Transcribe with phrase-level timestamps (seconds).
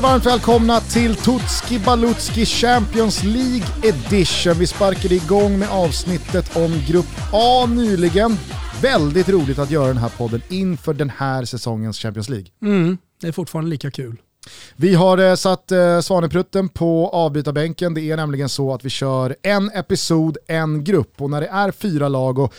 [0.00, 4.54] Er varmt välkomna till Tutski Balutski Champions League Edition.
[4.58, 8.36] Vi sparkade igång med avsnittet om Grupp A nyligen.
[8.82, 12.46] Väldigt roligt att göra den här podden inför den här säsongens Champions League.
[12.62, 14.16] Mm, det är fortfarande lika kul.
[14.76, 17.94] Vi har eh, satt eh, Svaneprutten på avbytarbänken.
[17.94, 21.70] Det är nämligen så att vi kör en episod, en grupp och när det är
[21.72, 22.54] fyra lag och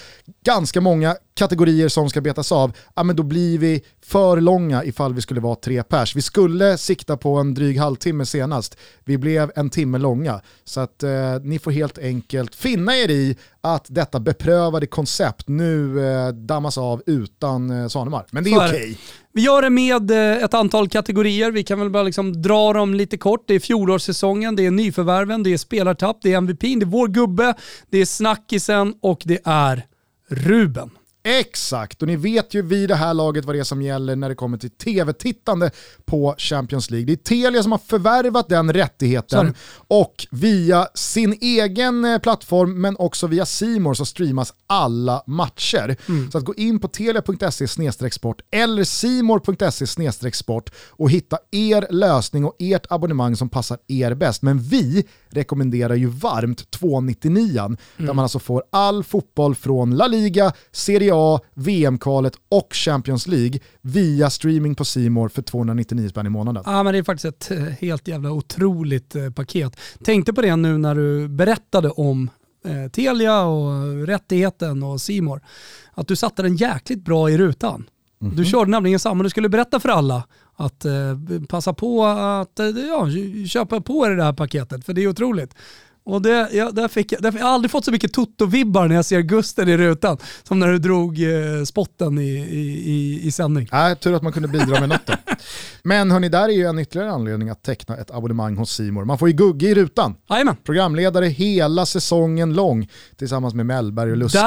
[0.45, 5.13] ganska många kategorier som ska betas av, ja, men då blir vi för långa ifall
[5.13, 6.15] vi skulle vara tre pers.
[6.15, 10.41] Vi skulle sikta på en dryg halvtimme senast, vi blev en timme långa.
[10.63, 11.11] Så att eh,
[11.43, 17.03] ni får helt enkelt finna er i att detta beprövade koncept nu eh, dammas av
[17.05, 18.25] utan eh, Svanemar.
[18.31, 18.69] Men det är okej.
[18.69, 18.95] Okay.
[19.33, 22.93] Vi gör det med eh, ett antal kategorier, vi kan väl bara liksom dra dem
[22.93, 23.43] lite kort.
[23.47, 27.07] Det är fjolårssäsongen, det är nyförvärven, det är spelartapp, det är MVP, det är vår
[27.07, 27.53] gubbe,
[27.89, 29.85] det är snackisen och det är
[30.29, 30.89] Ruben.
[31.23, 34.29] Exakt, och ni vet ju vid det här laget vad det är som gäller när
[34.29, 35.71] det kommer till tv-tittande
[36.05, 37.05] på Champions League.
[37.05, 39.53] Det är Telia som har förvärvat den rättigheten Sorry.
[39.87, 45.95] och via sin egen eh, plattform men också via Simor så streamas alla matcher.
[46.09, 46.31] Mm.
[46.31, 52.55] Så att gå in på telia.se sport eller simor.se sport och hitta er lösning och
[52.59, 54.41] ert abonnemang som passar er bäst.
[54.41, 57.77] Men vi rekommenderar ju varmt 299 mm.
[57.97, 63.59] där man alltså får all fotboll från La Liga, Serie A, VM-kvalet och Champions League
[63.81, 66.63] via streaming på Simor för 299 spänn i månaden.
[66.65, 69.75] Ja men det är faktiskt ett eh, helt jävla otroligt eh, paket.
[70.03, 72.29] Tänkte på det nu när du berättade om
[72.65, 75.41] eh, Telia och rättigheten och Simor.
[75.93, 77.89] Att du satte den jäkligt bra i rutan.
[78.21, 78.37] Mm -hmm.
[78.37, 80.23] Du körde nämligen samma, du skulle berätta för alla
[80.55, 81.17] att eh,
[81.49, 83.07] passa på att eh, ja,
[83.47, 85.55] köpa på er det här paketet, för det är otroligt.
[86.03, 88.95] Och det, ja, där fick jag, där, jag har aldrig fått så mycket Toto-vibbar när
[88.95, 93.67] jag ser Gusten i rutan som när du drog eh, spotten i, i, i sändning.
[93.71, 95.13] Nej, tur att man kunde bidra med något då.
[95.83, 99.05] Men hörni, där är ju en ytterligare anledning att teckna ett abonnemang hos Simor.
[99.05, 100.15] Man får ju Gugge i rutan.
[100.29, 100.55] Jajamän.
[100.63, 104.41] Programledare hela säsongen lång tillsammans med Mellberg och Lustig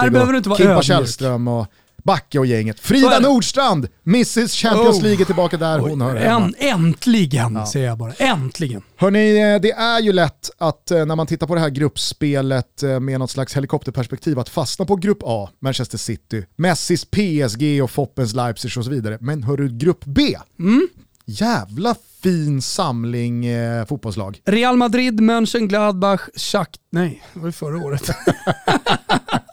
[0.46, 1.66] och Kimpa Källström och
[2.04, 2.80] Backe och gänget.
[2.80, 6.52] Frida Nordstrand, Mrs Champions oh, League är tillbaka där hon hör hemma.
[6.58, 7.66] Äntligen ja.
[7.66, 8.82] säger jag bara, äntligen.
[8.96, 12.82] Hörni, eh, det är ju lätt att eh, när man tittar på det här gruppspelet
[12.82, 17.90] eh, med något slags helikopterperspektiv att fastna på grupp A, Manchester City, Messis PSG och
[17.90, 19.18] Foppens Leipzig och så vidare.
[19.20, 20.88] Men hörru, grupp B, mm.
[21.24, 24.40] jävla fin samling eh, fotbollslag.
[24.44, 26.70] Real Madrid, Mönchengladbach, Schacht...
[26.90, 28.10] Nej, det var ju förra året.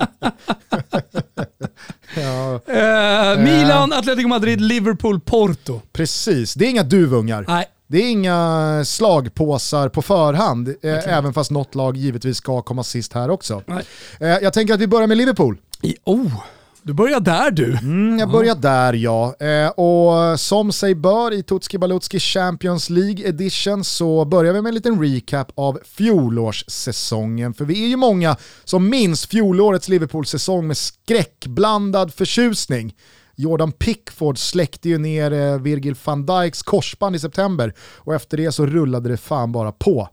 [2.22, 2.54] Ja.
[2.54, 5.82] Eh, Milan, Atletico Madrid, Liverpool, Porto.
[5.94, 7.46] Precis, det är inga duvungar.
[7.48, 7.66] Nej.
[7.88, 13.14] Det är inga slagpåsar på förhand, eh, även fast något lag givetvis ska komma sist
[13.14, 13.64] här också.
[14.20, 15.58] Eh, jag tänker att vi börjar med Liverpool.
[15.82, 16.32] I, oh.
[16.84, 17.78] Du börjar där du.
[17.78, 19.36] Mm, jag börjar där ja.
[19.40, 24.69] Eh, och som sig bör i Tutski Balutski Champions League Edition så börjar vi med
[24.69, 27.53] en liten recap av fjolårssäsongen.
[27.53, 32.96] För vi är ju många som minns fjolårets Liverpool-säsong med skräckblandad förtjusning.
[33.36, 38.52] Jordan Pickford släckte ju ner eh, Virgil van Dijks korsband i september och efter det
[38.52, 40.09] så rullade det fan bara på.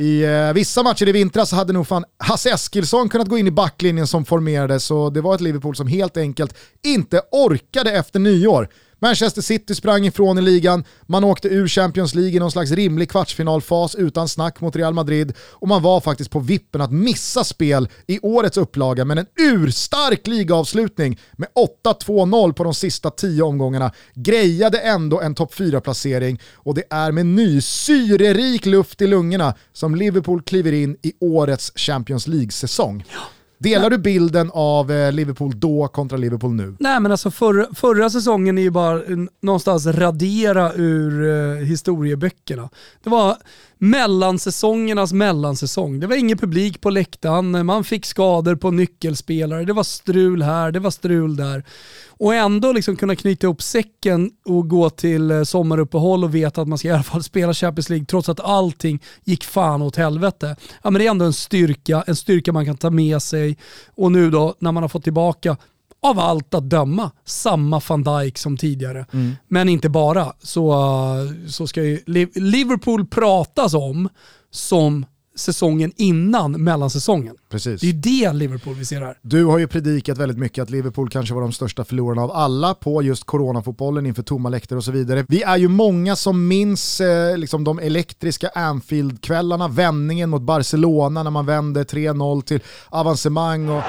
[0.00, 3.50] I eh, vissa matcher i vintras hade nog fan Hasse Eskilsson kunnat gå in i
[3.50, 8.68] backlinjen som formerades och det var ett Liverpool som helt enkelt inte orkade efter nyår.
[9.00, 13.10] Manchester City sprang ifrån i ligan, man åkte ur Champions League i någon slags rimlig
[13.10, 17.88] kvartsfinalfas utan snack mot Real Madrid och man var faktiskt på vippen att missa spel
[18.06, 21.48] i årets upplaga men en urstark ligaavslutning med
[21.84, 27.26] 8-2-0 på de sista tio omgångarna grejade ändå en topp 4-placering och det är med
[27.26, 33.04] ny syrerik luft i lungorna som Liverpool kliver in i årets Champions League-säsong.
[33.12, 33.20] Ja.
[33.58, 36.76] Delar du bilden av eh, Liverpool då kontra Liverpool nu?
[36.80, 39.00] Nej men alltså för, förra säsongen är ju bara
[39.42, 42.68] någonstans radera ur eh, historieböckerna.
[43.02, 43.36] Det var
[43.78, 46.00] mellansäsongernas mellansäsong.
[46.00, 50.72] Det var ingen publik på läktaren, man fick skador på nyckelspelare, det var strul här,
[50.72, 51.64] det var strul där.
[52.08, 56.68] Och ändå liksom kunna knyta ihop säcken och gå till eh, sommaruppehåll och veta att
[56.68, 60.56] man ska i alla fall spela Champions League trots att allting gick fan åt helvete.
[60.82, 63.56] Ja, men det är ändå en styrka, en styrka man kan ta med sig.
[63.94, 65.56] Och nu då när man har fått tillbaka
[66.02, 69.06] av allt att döma samma van Dijk som tidigare.
[69.12, 69.36] Mm.
[69.48, 70.32] Men inte bara.
[70.42, 70.74] Så,
[71.48, 72.00] så ska ju
[72.34, 74.08] Liverpool pratas om
[74.50, 75.06] som
[75.38, 77.36] säsongen innan mellansäsongen.
[77.50, 77.80] Precis.
[77.80, 79.18] Det är det Liverpool vi ser här.
[79.22, 82.74] Du har ju predikat väldigt mycket att Liverpool kanske var de största förlorarna av alla
[82.74, 85.24] på just coronafotbollen inför tomma läktare och så vidare.
[85.28, 91.30] Vi är ju många som minns eh, liksom de elektriska Anfield-kvällarna, vändningen mot Barcelona när
[91.30, 93.68] man vände 3-0 till avancemang.
[93.68, 93.82] Och...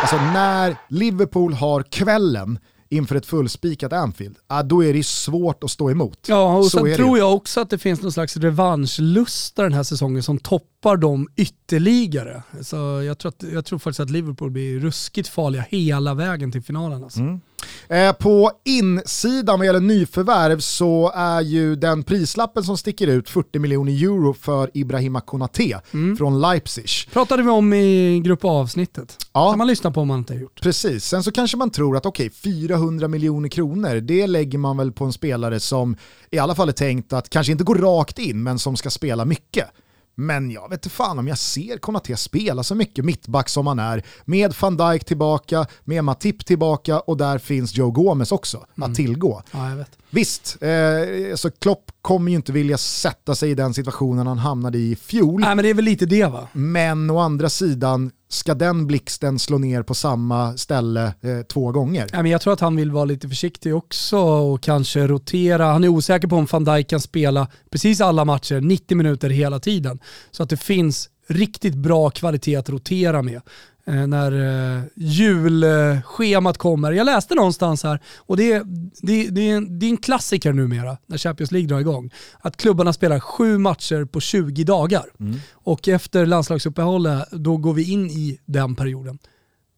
[0.00, 2.58] Alltså när Liverpool har kvällen
[2.88, 6.18] inför ett fullspikat Anfield, ah, då är det svårt att stå emot.
[6.28, 9.82] Ja, och Så sen tror jag också att det finns någon slags revanschlusta den här
[9.82, 12.42] säsongen som toppar dem ytterligare.
[12.62, 16.62] Så jag, tror att, jag tror faktiskt att Liverpool blir ruskigt farliga hela vägen till
[16.62, 17.04] finalen.
[17.04, 17.20] Alltså.
[17.20, 17.40] Mm.
[17.88, 23.58] Eh, på insidan vad gäller nyförvärv så är ju den prislappen som sticker ut 40
[23.58, 26.16] miljoner euro för Ibrahima Konate Mm.
[26.16, 26.86] från Leipzig.
[27.12, 29.16] pratade vi om i grupp A-avsnittet.
[29.32, 29.50] Ja.
[29.50, 30.60] kan man lyssna på om man inte har gjort.
[30.62, 34.92] Precis, sen så kanske man tror att okej, 400 miljoner kronor, det lägger man väl
[34.92, 35.96] på en spelare som
[36.30, 39.24] i alla fall är tänkt att kanske inte gå rakt in, men som ska spela
[39.24, 39.66] mycket.
[40.14, 43.78] Men jag vet inte fan om jag ser Konate spela så mycket mittback som han
[43.78, 48.94] är, med van Dijk tillbaka, med Matip tillbaka och där finns Joe Gomez också att
[48.94, 49.42] tillgå.
[49.52, 49.99] Ja, jag vet.
[50.10, 54.78] Visst, eh, så Klopp kommer ju inte vilja sätta sig i den situationen han hamnade
[54.78, 55.40] i i fjol.
[55.40, 56.48] Nej men det är väl lite det va?
[56.52, 62.08] Men å andra sidan, ska den blixten slå ner på samma ställe eh, två gånger?
[62.12, 65.72] Nej, men jag tror att han vill vara lite försiktig också och kanske rotera.
[65.72, 69.60] Han är osäker på om van Dijk kan spela precis alla matcher, 90 minuter hela
[69.60, 69.98] tiden.
[70.30, 73.40] Så att det finns riktigt bra kvalitet att rotera med.
[73.84, 74.32] Eh, när
[74.76, 76.92] eh, julschemat kommer.
[76.92, 78.62] Jag läste någonstans här, och det är,
[79.02, 82.10] det, det, är en, det är en klassiker numera när Champions League drar igång,
[82.40, 85.04] att klubbarna spelar sju matcher på 20 dagar.
[85.52, 89.18] Och efter landslagsuppehållet, då går vi in i den perioden.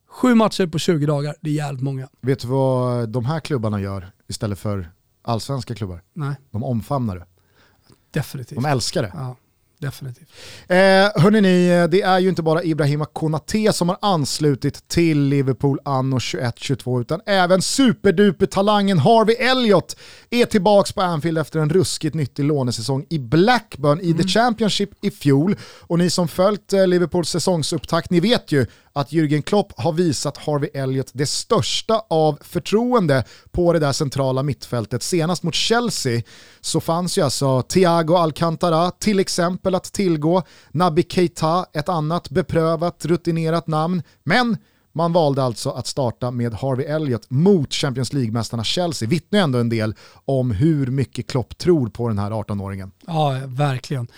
[0.08, 2.08] Sju matcher på 20 dagar, det är jävligt många.
[2.20, 4.90] Vet du vad de här klubbarna gör istället för
[5.22, 6.02] allsvenska klubbar?
[6.14, 7.26] Nej, De omfamnar det.
[8.10, 8.62] definitivt.
[8.62, 9.12] De älskar det.
[9.14, 9.36] Ja,
[9.82, 10.28] definitivt.
[10.68, 10.76] Eh,
[11.22, 17.00] hörrni, det är ju inte bara Ibrahima Konate som har anslutit till Liverpool anno 21-22
[17.00, 19.96] utan även superduper-talangen Harvey Elliott
[20.30, 25.10] är tillbaks på Anfield efter en ruskigt nyttig lånesäsong i Blackburn i The Championship i
[25.10, 25.56] fjol.
[25.80, 30.36] Och ni som följt eh, Liverpools säsongsupptakt, ni vet ju att Jürgen Klopp har visat
[30.36, 35.02] Harvey Elliott det största av förtroende på det där centrala mittfältet.
[35.02, 36.22] Senast mot Chelsea
[36.60, 43.04] så fanns ju alltså Thiago Alcantara till exempel att tillgå, Nabi Keita, ett annat beprövat,
[43.04, 44.56] rutinerat namn, men
[44.92, 49.08] man valde alltså att starta med Harvey Elliott mot Champions League-mästarna Chelsea.
[49.08, 52.90] Vittnar ju ändå en del om hur mycket Klopp tror på den här 18-åringen.
[53.06, 54.08] Ja, verkligen.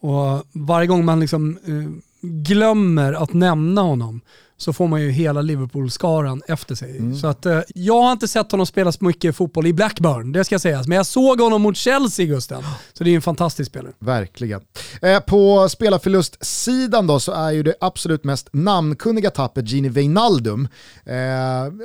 [0.00, 4.20] Och varje gång man liksom eh, glömmer att nämna honom
[4.60, 7.16] så får man ju hela Liverpool-skaran efter sig.
[7.20, 10.44] Så att, eh, jag har inte sett honom spela så mycket fotboll i Blackburn, det
[10.44, 10.86] ska sägas.
[10.86, 12.62] Men jag såg honom mot Chelsea Gusten.
[12.92, 13.92] Så det är en fantastisk spelare.
[13.98, 14.60] Verkligen.
[15.02, 20.68] Eh, på spelarförlustsidan då så är ju det absolut mest namnkunniga tappet Gini Wijnaldum.
[21.04, 21.14] Eh,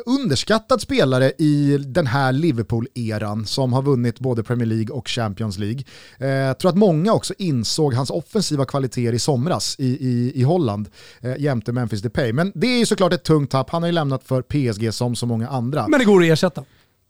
[0.06, 5.83] underskattad spelare i den här Liverpool-eran som har vunnit både Premier League och Champions League.
[6.19, 10.44] Eh, jag tror att många också insåg hans offensiva kvaliteter i somras i, i, i
[10.44, 10.89] Holland
[11.22, 12.33] eh, jämte Memphis Depay.
[12.33, 13.69] Men det är ju såklart ett tungt tapp.
[13.69, 15.88] Han har ju lämnat för PSG som så många andra.
[15.88, 16.63] Men det går att ersätta.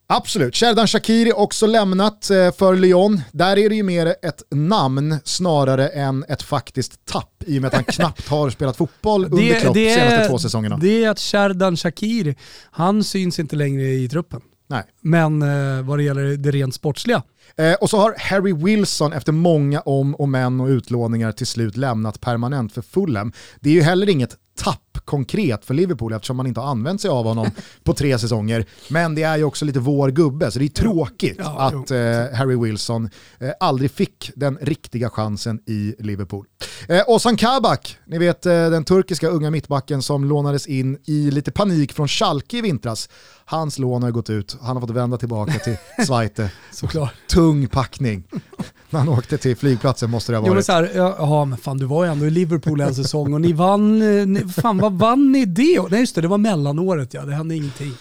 [0.07, 0.55] Absolut.
[0.55, 3.21] Sherdan Shakiri också lämnat eh, för Lyon.
[3.31, 7.67] Där är det ju mer ett namn snarare än ett faktiskt tapp i och med
[7.67, 10.77] att han knappt har spelat fotboll under Klopp de senaste två säsongerna.
[10.77, 12.35] det är att Sherdan Shakiri,
[12.71, 14.41] han syns inte längre i truppen.
[14.67, 14.83] Nej.
[15.01, 17.23] Men eh, vad det gäller det rent sportsliga,
[17.57, 21.77] Eh, och så har Harry Wilson efter många om och men och utlåningar till slut
[21.77, 23.33] lämnat permanent för Fulham.
[23.59, 27.09] Det är ju heller inget tapp konkret för Liverpool eftersom man inte har använt sig
[27.09, 27.51] av honom
[27.83, 28.65] på tre säsonger.
[28.89, 32.37] Men det är ju också lite vår gubbe, så det är tråkigt Ja, att eh,
[32.37, 33.09] Harry Wilson
[33.39, 36.45] eh, aldrig fick den riktiga chansen i Liverpool.
[36.87, 41.51] Eh, Ozan Kabak, ni vet eh, den turkiska unga mittbacken som lånades in i lite
[41.51, 43.09] panik från Schalke i vintras.
[43.45, 46.51] Hans lån har gått ut, han har fått vända tillbaka till Zweite.
[46.71, 47.13] såklart.
[47.29, 48.23] Tung packning.
[48.89, 50.65] När han åkte till flygplatsen måste det ha Jo men varit.
[50.65, 53.41] så här, ja, ja men fan du var ju ändå i Liverpool en säsong och
[53.41, 55.81] ni vann, eh, ni, fan vad vann ni det?
[55.89, 57.93] Nej just det, det var mellanåret ja, det hände ingenting.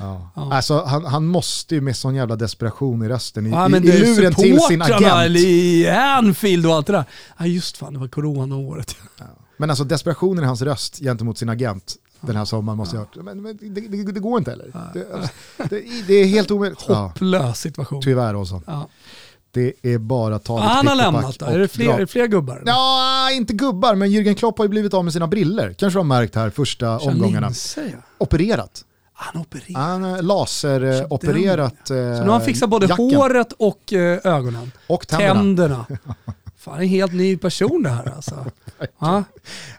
[0.00, 0.30] Ja.
[0.36, 0.54] Ja.
[0.54, 3.84] Alltså, han, han måste ju med sån jävla desperation i rösten, i, Ja, i, men
[3.84, 5.36] i är luren till sin agent.
[5.36, 7.04] i Anfield och allt det där.
[7.38, 8.96] Ja just fan, det var corona-året.
[9.56, 13.22] Men alltså desperationen i hans röst gentemot sin agent den här sommaren måste jag ha.
[13.22, 14.72] Men, men det, det, det går inte heller.
[14.94, 15.30] Det, alltså,
[16.06, 16.84] det, är helt omöjligt.
[16.88, 18.02] Ja, Hopplös situation.
[18.02, 18.62] tyvärr också.
[18.66, 18.88] Ja.
[19.50, 21.46] Det är bara att ta Ja, lite han har lämnat då.
[21.46, 21.94] Är det fler, dra.
[21.94, 22.62] är det fler gubbar?
[22.66, 25.72] Ja, inte gubbar, men Jürgen Klopp har ju blivit av med sina briller.
[25.72, 27.46] Kanske har märkt här första omgångarna.
[27.46, 27.98] Linse, ja.
[28.18, 28.84] Opererat.
[29.20, 29.80] Han opererar.
[29.80, 34.72] Han har laseropererat Så nu har han fixat både jacken håret och eh, ögonen.
[34.86, 35.34] och tänderna.
[35.34, 35.86] Tänderna.
[36.58, 38.46] Fan, en helt ny person det här alltså.
[39.00, 39.22] Nej,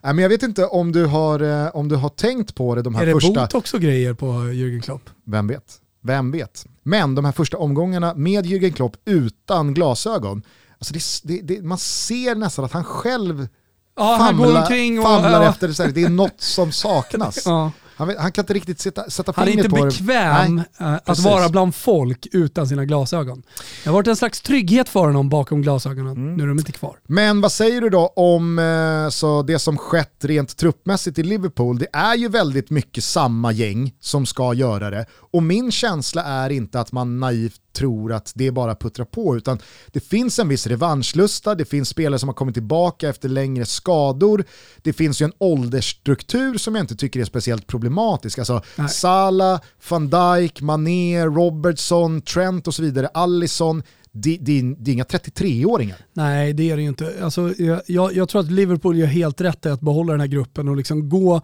[0.02, 2.96] men jag vet inte om du har, eh, om du har tänkt på det de
[2.96, 3.42] här Är det första...
[3.42, 5.10] botox och grejer på Jürgen Klopp?
[5.26, 5.76] Vem vet?
[6.02, 6.66] Vem vet?
[6.84, 10.42] Men de här första omgångarna med Jürgen Klopp utan glasögon,
[10.78, 13.48] alltså det, det, det, man ser nästan att han själv
[13.96, 15.06] Ja, han går famlar, omkring och...
[15.06, 15.50] famlar ja.
[15.50, 17.40] efter, här, det är något som saknas.
[17.46, 17.72] Ja.
[18.00, 19.92] Han, han kan inte riktigt sätta, sätta Han är fingret inte på det.
[19.92, 21.26] bekväm Nej, eh, att precis.
[21.26, 23.44] vara bland folk utan sina glasögon.
[23.84, 26.18] Det har varit en slags trygghet för honom bakom glasögonen.
[26.18, 26.36] Mm.
[26.36, 27.00] Nu är de inte kvar.
[27.08, 31.80] Men vad säger du då om eh, så det som skett rent truppmässigt i Liverpool?
[31.80, 35.06] Det är ju väldigt mycket samma gäng som ska göra det.
[35.32, 39.60] Och min känsla är inte att man naivt tror att det bara puttra på, utan
[39.88, 44.44] det finns en viss revanschlusta, det finns spelare som har kommit tillbaka efter längre skador,
[44.82, 48.40] det finns ju en åldersstruktur som jag inte tycker är speciellt problematisk.
[48.40, 48.90] Alltså Nej.
[48.90, 53.69] Salah, van Dijk, Mané, Robertson, Trent och så vidare, Allison,
[54.12, 55.98] det, det, är- det är inga 33-åringar.
[56.14, 57.14] Nej, det är det ju inte.
[57.24, 57.54] Alltså,
[57.88, 60.76] jag, jag, tror att Liverpool gör helt rätt i att behålla den här gruppen och
[60.76, 61.42] liksom gå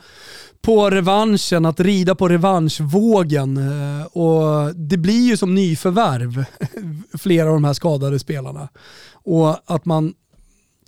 [0.61, 3.57] på revanschen, att rida på revanschvågen.
[3.57, 6.45] Eh, och det blir ju som nyförvärv,
[7.17, 8.69] flera av de här skadade spelarna.
[9.13, 10.13] Och att man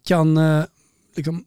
[0.03, 0.63] kan eh,
[1.15, 1.43] liksom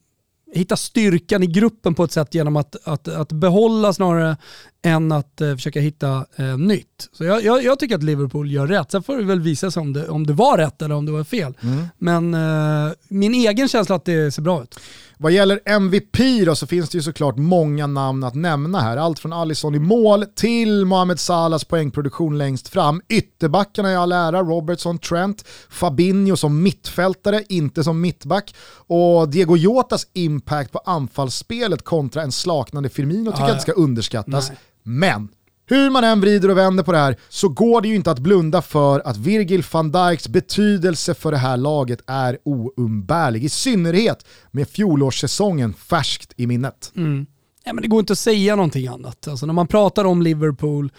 [0.52, 4.37] hitta styrkan i gruppen på ett sätt genom att, att, att behålla snarare
[4.83, 7.09] än att eh, försöka hitta eh, nytt.
[7.13, 8.91] Så jag, jag, jag tycker att Liverpool gör rätt.
[8.91, 11.13] Sen får det väl visa sig om det, om det var rätt eller om det
[11.13, 11.55] var fel.
[11.99, 14.81] Men eh, min egen känsla att det ser bra ut.
[15.23, 18.97] Vad gäller MVP då så finns det ju såklart många namn att nämna här.
[18.97, 23.03] Allt från Alisson i mål till Mohamed Salahs poängproduktion längst fram.
[23.09, 28.55] Ytterbackarna i all ära, Robertson, Trent, Fabinho som mittfältare, inte som mittback.
[28.73, 33.73] Och Diego Jotas impact på anfallsspelet kontra en slaknande Firmino tycker Ja, jag inte ska
[33.73, 34.49] underskattas.
[34.49, 34.59] Nej.
[34.83, 35.29] Men
[35.67, 38.19] hur man än vrider och vänder på det här så går det ju inte att
[38.19, 43.45] blunda för att Virgil van Dijks betydelse för det här laget är oumbärlig.
[43.45, 46.93] I synnerhet med fjolårssäsongen färskt i minnet.
[46.97, 47.27] Mm.
[47.65, 49.29] Ja, men det går inte att säga någonting annat.
[49.29, 50.93] Alltså, när man pratar om Liverpool,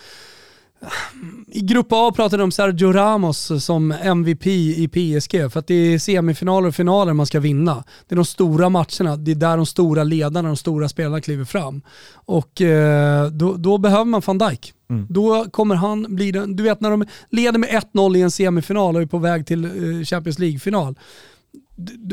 [1.48, 5.74] i grupp A pratade de om Sergio Ramos som MVP i PSG för att det
[5.74, 7.84] är semifinaler och finaler man ska vinna.
[8.08, 11.46] Det är de stora matcherna, det är där de stora ledarna, de stora spelarna kliver
[11.46, 11.82] fram.
[12.14, 14.74] Och eh, då, då behöver man van Dijk.
[15.10, 18.96] Då kommer han bli den, du vet när de leder med 1-0 i en semifinal
[18.96, 20.96] och är på väg till eh, Champions League-final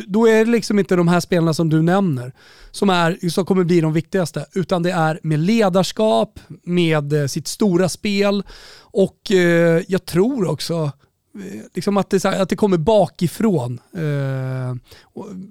[0.08, 2.32] då är det liksom inte de här spelarna som du nämner
[2.70, 7.46] som, är, som kommer bli de viktigaste, utan det är med ledarskap, med eh, sitt
[7.46, 8.42] stora spel
[8.80, 13.80] och eh, jag tror också eh, liksom att, det, att det kommer bakifrån.
[13.96, 14.76] Eh,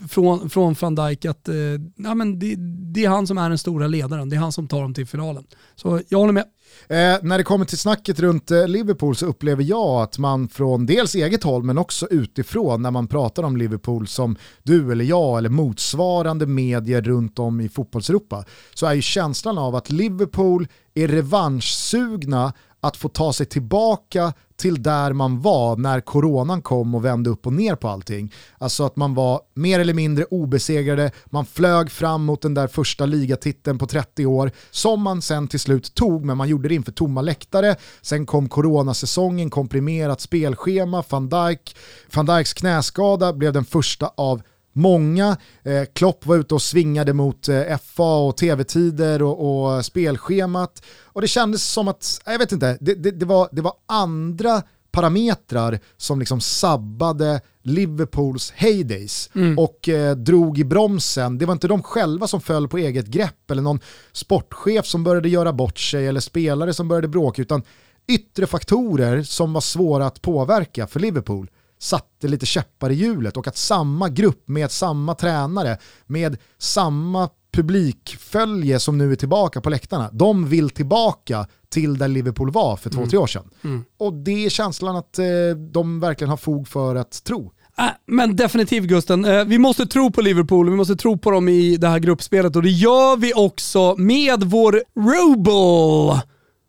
[0.10, 1.56] från, från van Dijk att eh,
[1.96, 2.56] ja, men det,
[2.94, 5.08] det är han som är den stora ledaren, det är han som tar dem till
[5.08, 5.44] finalen.
[5.76, 6.46] Så jag håller med.
[6.90, 10.86] Eh, när det kommer till snacket runt eh, Liverpool så upplever jag att man från
[10.86, 15.38] dels eget håll men också utifrån när man pratar om Liverpool som du eller jag
[15.38, 21.08] eller motsvarande medier runt om i fotbollseuropa så är ju känslan av att Liverpool är
[21.08, 27.30] revanschsugna att få ta sig tillbaka till där man var när coronan kom och vände
[27.30, 28.34] upp och ner på allting.
[28.58, 33.06] Alltså att man var mer eller mindre obesegrade, man flög fram mot den där första
[33.06, 36.92] ligatiteln på 30 år som man sen till slut tog, men man gjorde det inför
[36.92, 37.76] tomma läktare.
[38.02, 41.76] Sen kom coronasäsongen, komprimerat spelschema, van Dijk,
[42.16, 44.42] van Dijks knäskada blev den första av
[44.78, 50.86] Många, eh, Klopp var ute och svingade mot eh, FA och tv-tider och, och spelschemat.
[51.04, 54.62] Och det kändes som att, jag vet inte, det, det, det, var, det var andra
[54.92, 61.38] parametrar som liksom sabbade Liverpools heydays och eh, drog i bromsen.
[61.38, 63.80] Det var inte de själva som föll på eget grepp eller någon
[64.12, 67.64] sportchef som började göra bort sig eller spelare som började bråka utan
[68.08, 73.48] yttre faktorer som var svåra att påverka för Liverpool satte lite käppar i hjulet och
[73.48, 80.10] att samma grupp med samma tränare, med samma publikfölje som nu är tillbaka på läktarna,
[80.14, 83.50] de vill tillbaka till där Liverpool var för två, tre år sedan.
[83.98, 85.26] Och det är känslan att eh,
[85.72, 87.52] de verkligen har fog för att tro.
[87.80, 91.50] Äh, men definitivt Gusten, eh, vi måste tro på Liverpool, vi måste tro på dem
[91.50, 96.22] i det här gruppspelet och det gör vi också med vår Roble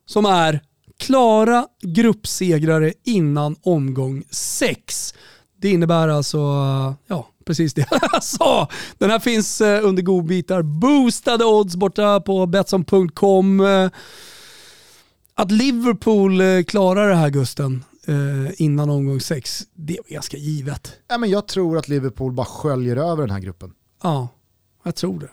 [0.06, 0.60] som är
[0.99, 5.14] klara gruppsegrare innan omgång 6.
[5.61, 6.38] Det innebär alltså,
[7.07, 8.69] ja precis det jag sa.
[8.99, 13.61] Den här finns eh, under godbitar, boostade odds borta på Betsson.com.
[13.61, 13.90] Eh,
[15.35, 17.85] Att Liverpool eh, klarar det här Gusten
[18.57, 20.93] innan omgång 6, det är ganska givet.
[21.09, 23.73] Ja, men jag tror att Liverpool bara sköljer över den här gruppen.
[24.02, 24.28] Ja,
[24.85, 25.28] jag tror det.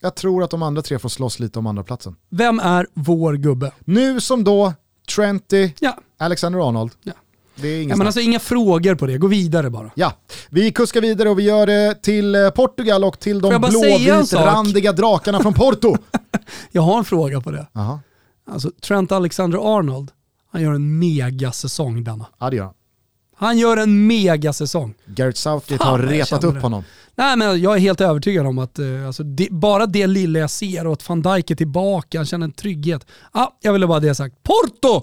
[0.00, 2.16] Jag tror att de andra tre får slåss lite om andra platsen.
[2.30, 3.72] Vem är vår gubbe?
[3.84, 4.72] Nu som då,
[5.14, 6.92] Trenty, Ja, Alexander Arnold.
[7.02, 7.12] Ja.
[7.56, 9.90] Det är ja inget men alltså inga frågor på det, gå vidare bara.
[9.94, 10.12] Ja,
[10.50, 15.40] vi kuskar vidare och vi gör det till eh, Portugal och till de blåvitrandiga drakarna
[15.40, 15.96] från Porto.
[16.72, 17.66] Jag har en fråga på det.
[17.72, 18.00] Jaha,
[18.50, 20.10] Alltså Trent Alexander-Arnold,
[20.52, 22.26] han gör en megasäsong denna.
[22.38, 22.74] ja det gör han.
[23.40, 24.94] Han gör en megasäsong.
[25.06, 26.60] Gareth Southgate har retat upp det.
[26.60, 26.84] honom.
[27.14, 30.50] Nej men jag är helt övertygad om att eh, alltså, det, bara det lilla jag
[30.50, 33.06] ser och att van Dijk är tillbaka, han känner en trygghet.
[33.32, 34.34] Ah, jag ville bara det sagt.
[34.42, 35.02] Porto!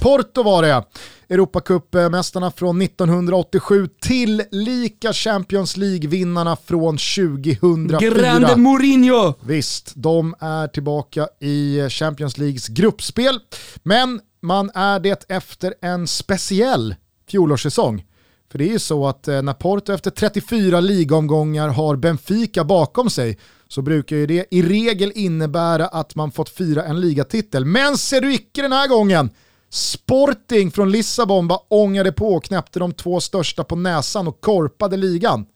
[0.00, 0.84] Porto var det.
[1.32, 7.98] Europacupmästarna från 1987 tillika Champions League-vinnarna från 2004.
[7.98, 9.34] Grande Mourinho!
[9.40, 13.40] Visst, de är tillbaka i Champions Leagues gruppspel,
[13.82, 16.94] men man är det efter en speciell
[17.30, 18.04] fjolårssäsong.
[18.50, 23.10] För det är ju så att eh, när Porto efter 34 ligomgångar har Benfica bakom
[23.10, 27.64] sig så brukar ju det i regel innebära att man fått fira en ligatitel.
[27.64, 29.30] Men ser du icke den här gången!
[29.72, 34.96] Sporting från Lissabon bara ångade på och knäppte de två största på näsan och korpade
[34.96, 35.46] ligan.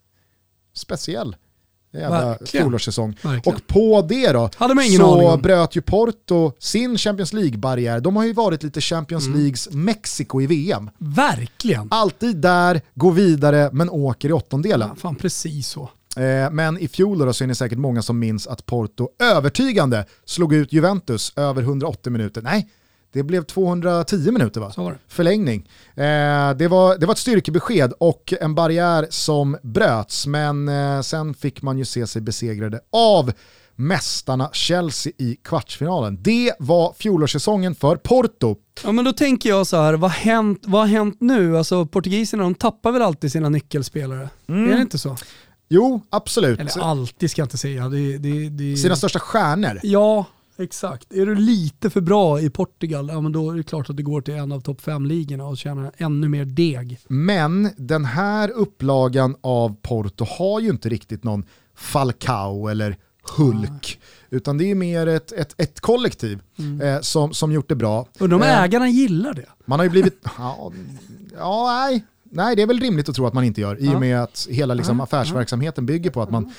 [0.75, 1.37] Speciell
[1.93, 3.17] jävla fjolårssäsong.
[3.45, 4.51] Och på det då
[4.97, 8.01] så bröt ju Porto sin Champions League-barriär.
[8.01, 9.39] De har ju varit lite Champions Mm.
[9.39, 10.91] Leagues Mexiko i VM.
[10.99, 11.89] Verkligen.
[11.91, 14.89] Alltid där, går vidare men åker i åttondelen.
[14.89, 15.91] Ja, fan precis så.
[16.17, 20.05] Eh, men i fjol då så är det säkert många som minns att Porto övertygande
[20.25, 22.43] slog ut Juventus över 180 minuter.
[22.43, 22.69] Nej,
[23.17, 24.73] det blev 210 minuter va?
[24.77, 24.99] Var.
[25.09, 25.69] Förlängning.
[25.95, 31.35] Eh, det, var, det var ett styrkebesked och en barriär som bröts, men eh, sen
[31.35, 33.33] fick man ju se sig besegrade av
[33.77, 36.19] mästarna Chelsea i kvartsfinalen.
[36.23, 38.57] Det var fjolårssäsongen för Porto.
[38.85, 41.59] Ja men då tänker jag så här, vad har hänt, vad har hänt nu?
[41.59, 44.29] Alltså portugiserna de tappar väl alltid sina nyckelspelare?
[44.47, 45.17] Är det inte så?
[45.69, 46.61] Jo, absolut.
[46.61, 47.89] Eller alltid ska jag inte säga.
[47.89, 48.77] Det, det, det...
[48.77, 49.81] Sina största stjärnor.
[49.83, 50.25] Ja,
[50.59, 51.13] exakt.
[51.13, 54.03] Är du lite för bra i Portugal, ja men då är det klart att du
[54.03, 56.99] går till en av topp fem-ligorna och tjänar ännu mer deg.
[57.09, 62.97] Men den här upplagan av Porto har ju inte riktigt någon Falcao eller
[63.37, 64.01] Hulk.
[64.31, 66.41] Utan det är mer ett, ett, ett kollektiv
[66.83, 68.07] eh, som, som gjort det bra.
[68.19, 69.47] Undrar om Eh, ägarna gillar det?
[69.65, 70.25] Man har ju blivit...
[70.39, 70.73] Ja,
[71.39, 72.05] ja nej.
[72.23, 73.81] nej, det är väl rimligt att tro att man inte gör.
[73.81, 76.53] I och med att hela liksom, affärsverksamheten bygger på att man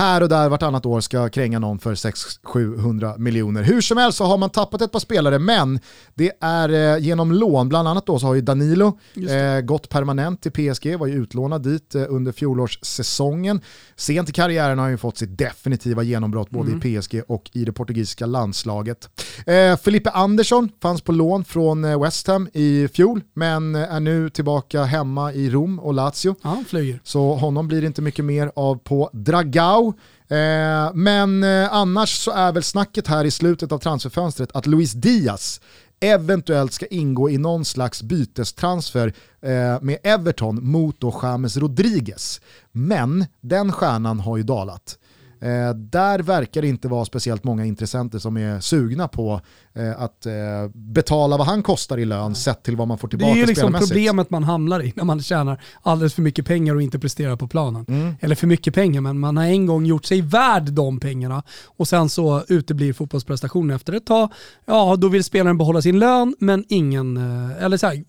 [0.00, 3.62] här och där vartannat år ska kränga någon för 600-700 miljoner.
[3.62, 5.80] Hur som helst så har man tappat ett par spelare, men
[6.14, 7.68] det är eh, genom lån.
[7.68, 8.98] Bland annat då så har ju Danilo
[9.30, 13.60] eh, gått permanent till PSG, var ju utlånad dit eh, under fjolårssäsongen.
[13.96, 16.78] Sent i karriären har han ju fått sitt definitiva genombrott både Mm.
[16.88, 19.08] i PSG och i det portugisiska landslaget.
[19.46, 24.00] Eh, Felipe Andersson fanns på lån från eh, West Ham i fjol, men eh, är
[24.00, 26.12] nu tillbaka hemma i Rom och Lazio.
[26.24, 27.00] Ja, han flyger.
[27.04, 29.89] Så honom blir det inte mycket mer av på Dragao.
[30.28, 34.92] Eh, men eh, annars så är väl snacket här i slutet av transferfönstret att Luis
[34.92, 35.60] Diaz
[36.00, 42.40] eventuellt ska ingå i någon slags bytestransfer eh, med Everton mot då James Rodriguez.
[42.72, 44.98] Men den stjärnan har ju dalat.
[45.40, 49.40] Eh, där verkar det inte vara speciellt många intressenter som är sugna på
[49.74, 50.32] eh, att eh,
[50.74, 53.46] betala vad han kostar i lön sett till vad man får Det tillbaka är ju
[53.46, 57.36] liksom problemet man hamnar i när man tjänar alldeles för mycket pengar och inte presterar
[57.36, 57.84] på planen.
[57.88, 58.14] Mm.
[58.20, 61.88] Eller för mycket pengar, men man har en gång gjort sig värd de pengarna och
[61.88, 64.32] sen så uteblir fotbollsprestationen efter ett tag.
[64.64, 68.04] Ja, då vill spelaren behålla sin lön, men ingen, eh, eller så här,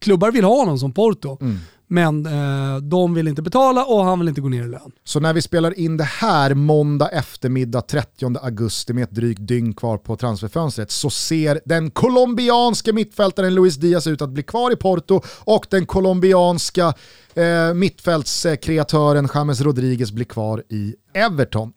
[0.00, 1.38] klubbar vill ha någon som Porto.
[1.40, 1.58] Mm.
[1.92, 4.92] Men eh, de vill inte betala och han vill inte gå ner i lön.
[5.04, 9.74] Så när vi spelar in det här måndag eftermiddag 30 augusti med ett drygt dygn
[9.74, 14.76] kvar på transferfönstret så ser den colombianska mittfältaren Luis Diaz ut att bli kvar i
[14.76, 16.94] Porto och den colombianska
[17.34, 21.72] eh, mittfältskreatören James Rodriguez blir kvar i Everton.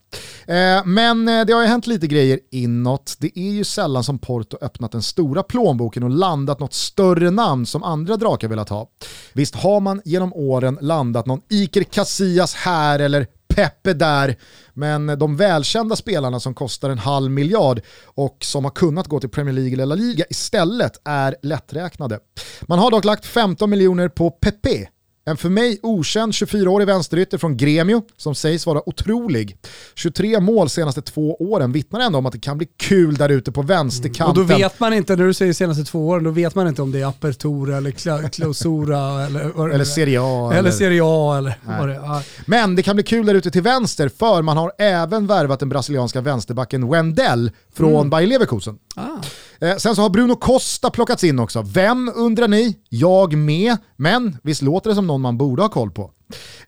[0.48, 3.16] Eh, men eh, det har ju hänt lite grejer inåt.
[3.20, 7.66] Det är ju sällan som Porto öppnat den stora plånboken och landat något större namn
[7.66, 8.90] som andra drakar velat ha.
[9.34, 14.36] Visst har man genom åren landat någon Iker Casillas här eller Pepe där,
[14.74, 19.30] men de välkända spelarna som kostar en halv miljard och som har kunnat gå till
[19.30, 22.20] Premier League eller La Liga istället är lätträknade.
[22.62, 24.88] Man har dock lagt 15 miljoner på Pepe,
[25.26, 29.58] en för mig okänd 24-årig vänsterytter från Gremio som sägs vara otrolig.
[29.96, 33.52] 23 mål senaste två åren vittnar ändå om att det kan bli kul där ute
[33.52, 33.66] på Mm.
[33.66, 34.48] Och vänsterkanten.
[34.48, 36.92] då vet man inte, när du säger senaste två åren, då vet man inte om
[36.92, 37.92] det är apertura eller
[38.30, 40.54] clausura eller, eller Serie A.
[40.56, 42.50] eller Serie A eller vad det är.
[42.50, 45.70] Men det kan bli kul där ute till vänster för man har även värvat den
[45.70, 48.10] brasilianska vänsterbacken Wendell från Mm.
[48.10, 48.78] Bayer Leverkusen.
[48.96, 49.02] Ah.
[49.64, 51.62] Eh, sen så har Bruno Costa plockats in också.
[51.62, 52.78] Vem undrar ni?
[52.90, 53.78] Jag med.
[53.96, 56.12] Men visst låter det som någon man borde ha koll på?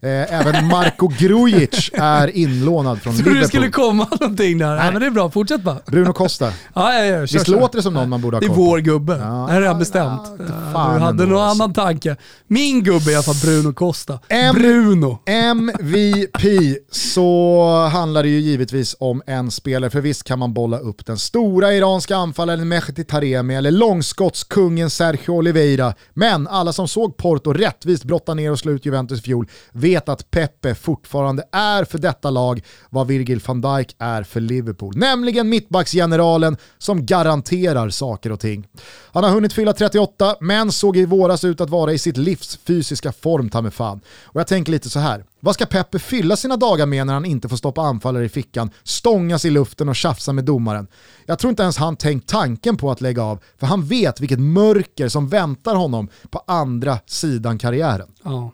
[0.00, 3.40] Eh, även Marko Grujic är inlånad från Liverpool.
[3.40, 4.76] det skulle komma någonting där.
[4.76, 4.92] Nej.
[4.92, 5.78] men det är bra, fortsätt bara.
[5.86, 6.52] Bruno Costa.
[6.74, 7.60] Ja, ja, ja, kör, Visst kör.
[7.60, 8.62] låter det som någon man borde ha Det är koll på?
[8.62, 9.12] vår gubbe.
[9.22, 9.46] Ja.
[9.50, 10.20] det är redan bestämt.
[10.38, 11.62] Ja, Ja, fan du hade någon alltså.
[11.62, 12.16] annan tanke.
[12.46, 14.18] Min gubbe är i alla fall Bruno Costa.
[14.28, 15.18] M- Bruno.
[15.26, 16.44] MVP
[16.90, 21.18] så handlar det ju givetvis om en spelare, för visst kan man bolla upp den
[21.18, 25.94] stora iranska anfallaren Mehdi Taremi eller långskottskungen Sergio Oliveira.
[26.14, 30.08] Men alla som såg Porto rättvist brotta ner och slå ut Juventus i fjol vet
[30.08, 34.96] att Pepe fortfarande är för detta lag vad Virgil van Dijk är för Liverpool.
[34.96, 38.66] Nämligen mittbacksgeneralen som garanterar saker och ting.
[39.12, 42.58] Han har hunnit fylla 38 men såg i våras ut att vara i sitt livs
[42.64, 44.00] fysiska form ta mig fan.
[44.24, 45.24] Och jag tänker lite så här.
[45.40, 48.70] Vad ska Peppe fylla sina dagar med när han inte får stoppa anfallare i fickan,
[48.82, 50.86] stångas i luften och tjafsa med domaren?
[51.26, 54.40] Jag tror inte ens han tänkt tanken på att lägga av, för han vet vilket
[54.40, 58.08] mörker som väntar honom på andra sidan karriären.
[58.22, 58.52] Ja.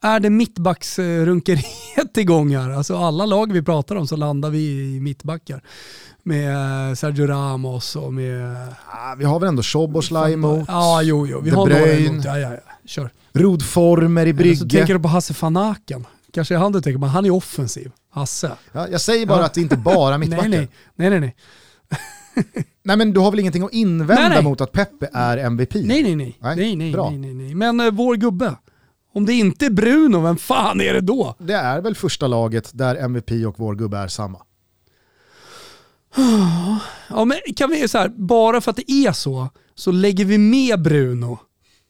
[0.00, 2.70] Är det mittbacksrunkeriet igång här?
[2.70, 5.62] Alltså alla lag vi pratar om så landar vi i mittbackar.
[6.22, 8.56] Med Sergio Ramos och med...
[8.86, 11.40] Ah, vi har väl ändå Szoboszlaj emot, Ja, jo, jo.
[11.40, 12.24] Vi De har några emot.
[12.24, 12.58] Ja, ja, ja.
[12.86, 13.10] Kör.
[13.32, 14.92] Rod Former i Eller så tänker Brygge.
[14.94, 16.06] du på Hasse van Aken.
[16.32, 17.06] Kanske är han du tänker på.
[17.06, 17.90] Han är offensiv.
[18.10, 18.50] Hasse.
[18.72, 19.44] Ja, jag säger bara Ja.
[19.44, 20.48] att det inte bara mittbackar.
[20.48, 21.10] Nej, nej.
[21.10, 21.34] nej, nej,
[22.84, 22.96] nej.
[22.96, 24.42] Men du har väl ingenting att invända Nej, nej.
[24.42, 25.74] mot att Peppe är MVP?
[25.74, 26.38] Nej, nej, nej.
[26.40, 27.54] Nej, nej, nej, nej, nej.
[27.54, 28.54] Men eh, vår gubbe.
[29.16, 31.34] Om det inte är Bruno, vem fan är det då?
[31.38, 34.42] Det är väl första laget där MVP och vår gubbe är samma.
[37.08, 40.38] Ja, men kan vi så här, bara för att det är så, så lägger vi
[40.38, 41.38] med Bruno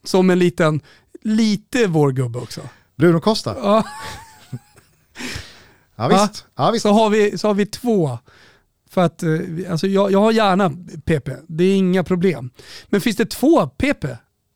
[0.04, 0.80] som en liten,
[1.22, 2.60] lite vår gubbe också.
[2.96, 3.56] Bruno Costa?
[3.58, 3.84] Ja,
[5.96, 6.46] Ja visst.
[6.56, 6.82] Ja, visst.
[6.82, 8.18] så, har vi, så har vi två.
[8.90, 9.30] För att, eh,
[9.70, 10.70] alltså jag, jag har gärna
[11.04, 12.50] PP, det är inga problem.
[12.86, 14.04] Men finns det två PP?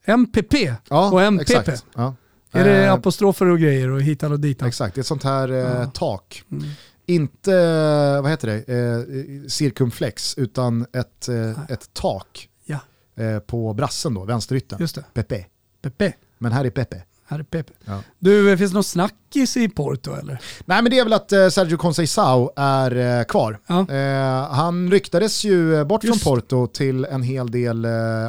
[0.04, 0.54] MPP
[0.88, 1.50] Ja, och MPP?
[1.50, 1.85] Exakt.
[1.94, 2.14] Ja.
[2.52, 4.68] Är det Eh, apostrofer och grejer och hitan och ditan?
[4.68, 6.42] Exakt, det är ett sånt här eh, tak.
[6.52, 6.64] Mm.
[7.06, 12.78] Inte, eh, vad heter det, eh, cirkumflex, utan ett, eh, ett tak Ja,
[13.24, 14.78] eh, på brassen då, vänsterytten.
[14.80, 15.04] just det.
[15.14, 15.46] Pepe.
[15.82, 16.12] Pepe.
[16.38, 17.02] Men här är Pepe.
[17.26, 17.72] Här är Pepe.
[17.84, 18.02] Ja.
[18.18, 20.40] Du, finns det någon snackis i Porto eller?
[20.64, 23.58] Nej men det är väl att Sergio Conceição är kvar.
[23.66, 23.88] Ja.
[23.90, 26.22] Eh, han ryktades ju bort Just.
[26.22, 27.84] från Porto till en hel del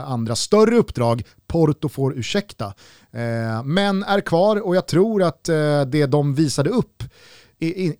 [0.05, 1.23] andra större uppdrag.
[1.47, 2.73] Porto får ursäkta.
[3.13, 7.04] Eh, men är kvar och jag tror att eh, det de visade upp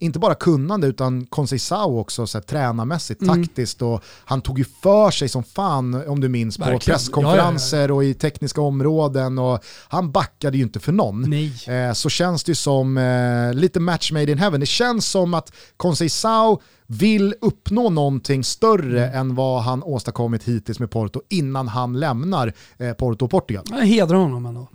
[0.00, 3.44] inte bara kunnande utan Conceição också så här, tränarmässigt, Mm.
[3.44, 6.80] taktiskt och han tog ju för sig som fan om du minns på Verkligen.
[6.98, 12.44] presskonferenser och i tekniska områden och han backade ju inte för någon eh, så känns
[12.44, 14.60] det ju som eh, lite match made in heaven.
[14.60, 19.20] Det känns som att Conceição vill uppnå någonting större Mm.
[19.20, 23.64] än vad han åstadkommit hittills med Porto innan han lämnar eh, Porto och Portugal.
[23.70, 24.68] Jag hedrar honom ändå.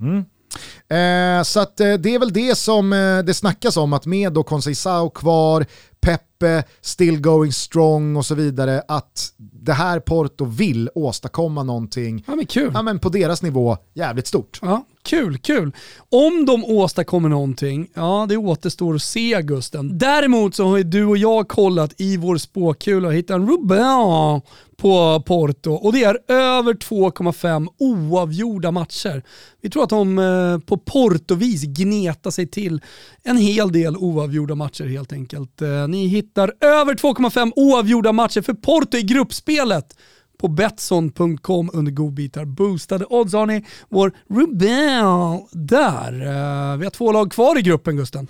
[0.89, 4.33] Eh, så att, eh, det är väl det som eh, det snackas om, att med
[4.33, 5.65] då Conceição kvar,
[5.99, 12.35] Pepe still going strong och så vidare, att det här Porto vill åstadkomma någonting Ja
[12.35, 12.71] men kul.
[12.73, 14.59] ja, men på deras nivå jävligt stort.
[14.61, 15.71] Ja, kul, kul.
[16.09, 19.97] Om de åstadkommer någonting, ja det återstår att se Gusten.
[19.97, 24.41] Däremot så har ju du och jag kollat i vår spåkula och hittat en Rubin
[24.77, 29.23] på Porto och det är över 2,5 oavgjorda matcher.
[29.61, 32.81] Vi tror att de eh, på Porto-vis gnetar sig till
[33.23, 35.61] en hel del oavgjorda matcher helt enkelt.
[35.61, 39.97] Eh, ni hittar över 2,5 oavgjorda matcher för Porto i gruppspelet
[40.37, 42.45] på Betsson.com under godbitar.
[42.45, 43.65] Boostade odds har ni.
[43.89, 46.11] Vår Rubel där.
[46.21, 48.27] Eh, vi har två lag kvar i gruppen Gusten.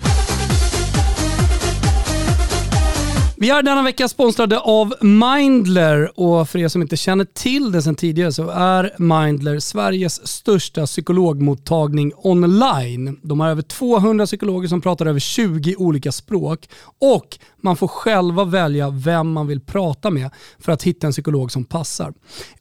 [3.39, 7.81] Vi är denna vecka sponsrade av Mindler och för er som inte känner till det
[7.81, 13.19] sedan tidigare så är Mindler Sveriges största psykologmottagning online.
[13.23, 16.69] De har över 200 psykologer som pratar över 20 olika språk
[16.99, 21.51] och man får själva välja vem man vill prata med för att hitta en psykolog
[21.51, 22.13] som passar.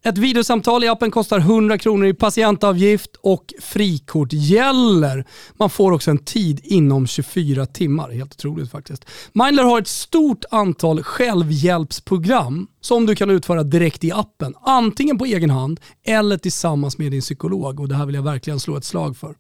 [0.03, 5.25] Ett videosamtal i appen kostar 100 kronor i patientavgift och frikort gäller.
[5.55, 8.11] Man får också en tid inom 24 timmar.
[8.11, 9.05] Helt otroligt faktiskt.
[9.33, 14.55] Mindler har ett stort antal självhjälpsprogram som du kan utföra direkt i appen.
[14.61, 17.81] Antingen på egen hand eller tillsammans med din psykolog.
[17.81, 19.35] Och Det här vill jag verkligen slå ett slag för.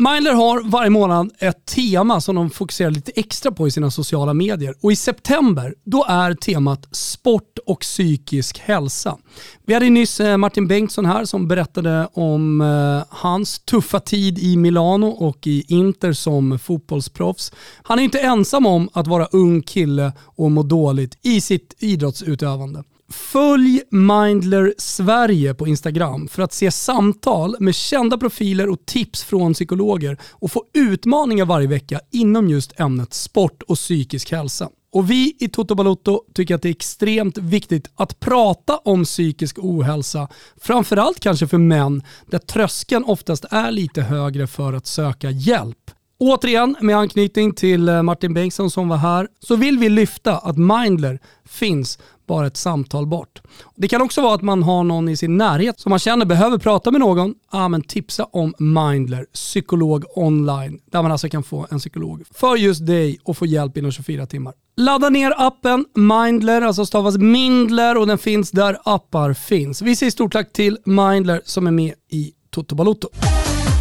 [0.00, 4.34] Mindler har varje månad ett tema som de fokuserar lite extra på i sina sociala
[4.34, 4.74] medier.
[4.82, 9.18] Och i september, då är temat sport och psykisk hälsa.
[9.66, 14.56] Vi hade nyss eh, Martin Bengtsson här som berättade om eh, hans tuffa tid i
[14.56, 17.52] Milano och i Inter som fotbollsproffs.
[17.82, 22.84] Han är inte ensam om att vara ung kille och må dåligt i sitt idrottsutövande.
[23.12, 29.54] Följ Mindler Sverige på Instagram för att se samtal med kända profiler och tips från
[29.54, 34.68] psykologer och få utmaningar varje vecka inom just ämnet sport och psykisk hälsa.
[34.92, 39.58] Och vi i Toto Balotto tycker att det är extremt viktigt att prata om psykisk
[39.58, 40.28] ohälsa,
[40.60, 45.90] framförallt kanske för män där tröskeln oftast är lite högre för att söka hjälp.
[46.22, 50.58] Återigen, med anknytning till eh, Martin Bengtsson som var här, så vill vi lyfta att
[50.58, 53.42] Mindler finns bara ett samtal bort.
[53.76, 56.58] Det kan också vara att man har någon i sin närhet som man känner behöver
[56.58, 57.34] prata med någon.
[57.52, 62.56] Ja, men tipsa om Mindler, psykolog online, där man alltså kan få en psykolog för
[62.56, 64.54] just dig och få hjälp inom 24 timmar.
[64.76, 69.82] Ladda ner appen Mindler, alltså stavas Mindler och den finns där appar finns.
[69.82, 73.08] Vi säger stort tack till Mindler som är med i Toto Balotto.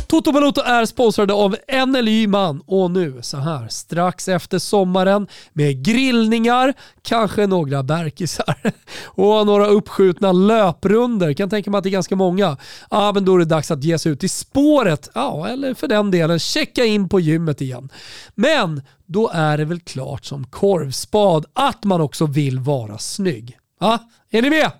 [0.10, 1.56] Toto Balotto är sponsrade av
[1.88, 8.56] NLY Man och nu så här strax efter sommaren med grillningar, kanske några berkisar
[9.04, 11.34] och några uppskjutna löprunder.
[11.34, 12.58] Kan tänka mig att det är ganska många.
[12.90, 15.10] Ja, men då är det dags att ge sig ut i spåret.
[15.14, 17.90] Ja, eller för den delen checka in på gymmet igen.
[18.36, 23.58] Men då är det väl klart som korvspad att man också vill vara snygg.
[23.80, 23.98] Ja,
[24.30, 24.72] är ni med?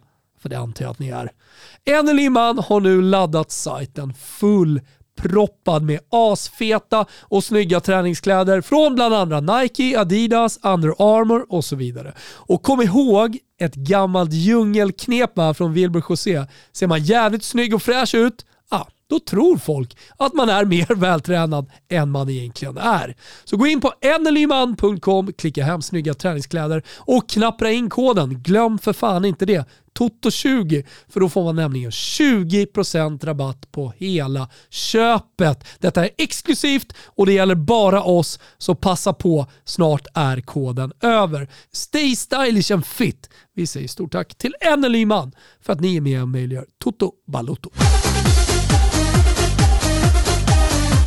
[0.42, 1.32] För det antar jag att ni är.
[2.04, 4.82] NLY Man har nu laddat sajten full
[5.22, 11.76] proppad med asfeta och snygga träningskläder från bland andra Nike, Adidas, Under Armour och så
[11.76, 12.14] vidare.
[12.36, 16.46] Och kom ihåg ett gammalt djungelknep från Wilbur José.
[16.74, 18.46] Ser man jävligt snygg och fräsch ut,
[19.10, 23.16] då tror folk att man är mer vältränad än man egentligen är.
[23.44, 28.44] Så gå in på enelyman.com, klicka hem snygga träningskläder och knappra in koden.
[28.44, 29.66] Glöm för fan inte det.
[30.00, 35.68] Toto20 för då får man nämligen 20% rabatt på hela köpet.
[35.80, 41.48] Detta är exklusivt och det gäller bara oss så passa på, snart är koden över.
[41.72, 43.30] Stay stylish and fit.
[43.56, 47.70] Vi säger stort tack till Enelyman för att ni är med och möjliggör Toto Balotto.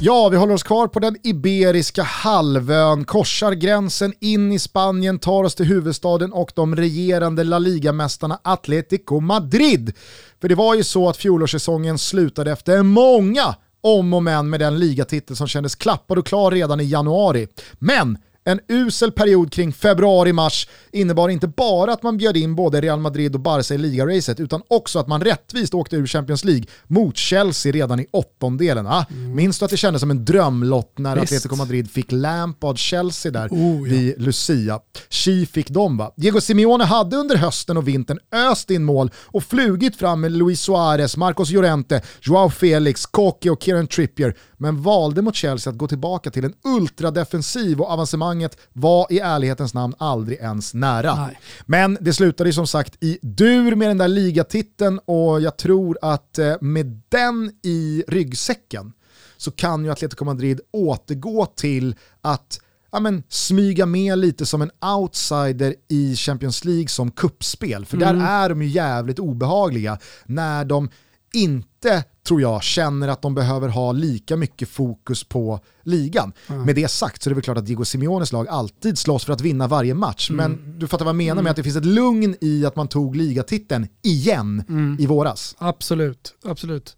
[0.05, 5.45] Ja, vi håller oss kvar på den Iberiska halvön, korsar gränsen in i Spanien, tar
[5.45, 9.93] oss till huvudstaden och de regerande La Liga-mästarna Atletico Madrid.
[10.41, 14.79] För det var ju så att fjolårssäsongen slutade efter många om och men med den
[14.79, 17.49] ligatitel som kändes klappad och klar redan i januari.
[17.79, 23.01] Men en usel period kring februari-mars innebar inte bara att man bjöd in både Real
[23.01, 27.17] Madrid och Barca i ligaracet utan också att man rättvist åkte ur Champions League mot
[27.17, 28.87] Chelsea redan i åttondelen.
[28.87, 29.37] Ah, mm.
[29.37, 31.33] Minns du att det kändes som en drömlott när Visst.
[31.33, 33.95] Atletico Madrid fick Lampard-Chelsea där oh, ja.
[33.95, 34.81] vid Lucia?
[35.11, 36.13] Chi fick dem va?
[36.17, 40.61] Diego Simeone hade under hösten och vintern öst in mål och flugit fram med Luis
[40.61, 45.89] Suarez, Marcos Llorente, Joao Felix, Koke och Kieran Trippier men valde mot Chelsea att gå
[45.89, 51.15] tillbaka till en ultradefensiv och avancemanget var i ärlighetens namn aldrig ens nära.
[51.27, 51.39] Nej.
[51.67, 56.39] Men det slutade som sagt i dur med den där ligatiteln och jag tror att
[56.39, 58.93] eh, med den i ryggsäcken
[59.37, 62.61] så kan ju Atletico Madrid återgå till att
[62.93, 67.87] ja, men, smyga med lite som en outsider i Champions League som kuppspel.
[67.87, 68.19] För mm.
[68.19, 70.89] där är de ju jävligt obehagliga när de
[71.33, 76.33] inte, tror jag, känner att de behöver ha lika mycket fokus på ligan.
[76.49, 76.63] Mm.
[76.63, 79.33] Med det sagt så är det väl klart att Diego Simeones lag alltid slåss för
[79.33, 80.31] att vinna varje match.
[80.31, 80.51] Mm.
[80.51, 81.45] Men du fattar vad jag menar mm.
[81.45, 84.97] med att det finns ett lugn i att man tog ligatiteln igen mm.
[85.01, 85.57] i våras.
[85.59, 86.97] Absolut, absolut.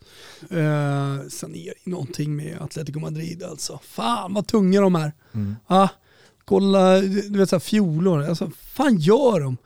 [0.53, 3.81] Uh, sanering någonting med Atletico Madrid alltså.
[3.83, 5.13] Fan vad tunga de är.
[5.35, 5.57] Mm.
[5.67, 5.89] Ah,
[6.45, 9.57] kolla, du vet så här fjolår, alltså, fan gör de?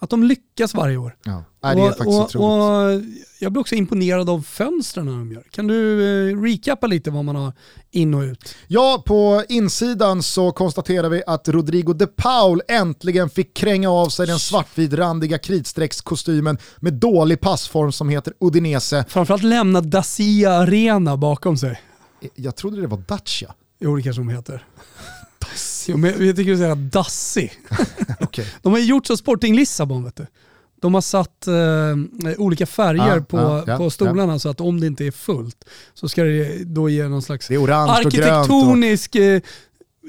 [0.00, 1.16] Att de lyckas varje år.
[1.24, 1.44] Ja.
[1.62, 3.02] Nej, det är och, faktiskt och, och,
[3.38, 5.44] Jag blir också imponerad av fönstren de gör.
[5.50, 7.52] Kan du eh, recappa lite vad man har
[7.90, 8.54] in och ut?
[8.66, 14.26] Ja, på insidan så konstaterar vi att Rodrigo de Paul äntligen fick kränga av sig
[14.26, 19.04] den svartvitrandiga kritstreckskostymen med dålig passform som heter Udinese.
[19.08, 21.80] Framförallt lämna Dacia Arena bakom sig.
[22.34, 23.54] Jag trodde det var Dacia.
[23.78, 24.64] Jo, det kanske de heter.
[25.88, 27.52] Jo, men jag tycker du säger Dassi.
[28.20, 28.44] okay.
[28.62, 30.26] De har gjort så Sporting Lissabon vet du.
[30.80, 31.54] De har satt eh,
[32.38, 34.38] olika färger ah, på, ah, ja, på stolarna ja.
[34.38, 39.14] så att om det inte är fullt så ska det då ge någon slags arkitektonisk
[39.14, 39.20] och...
[39.20, 39.40] Eh,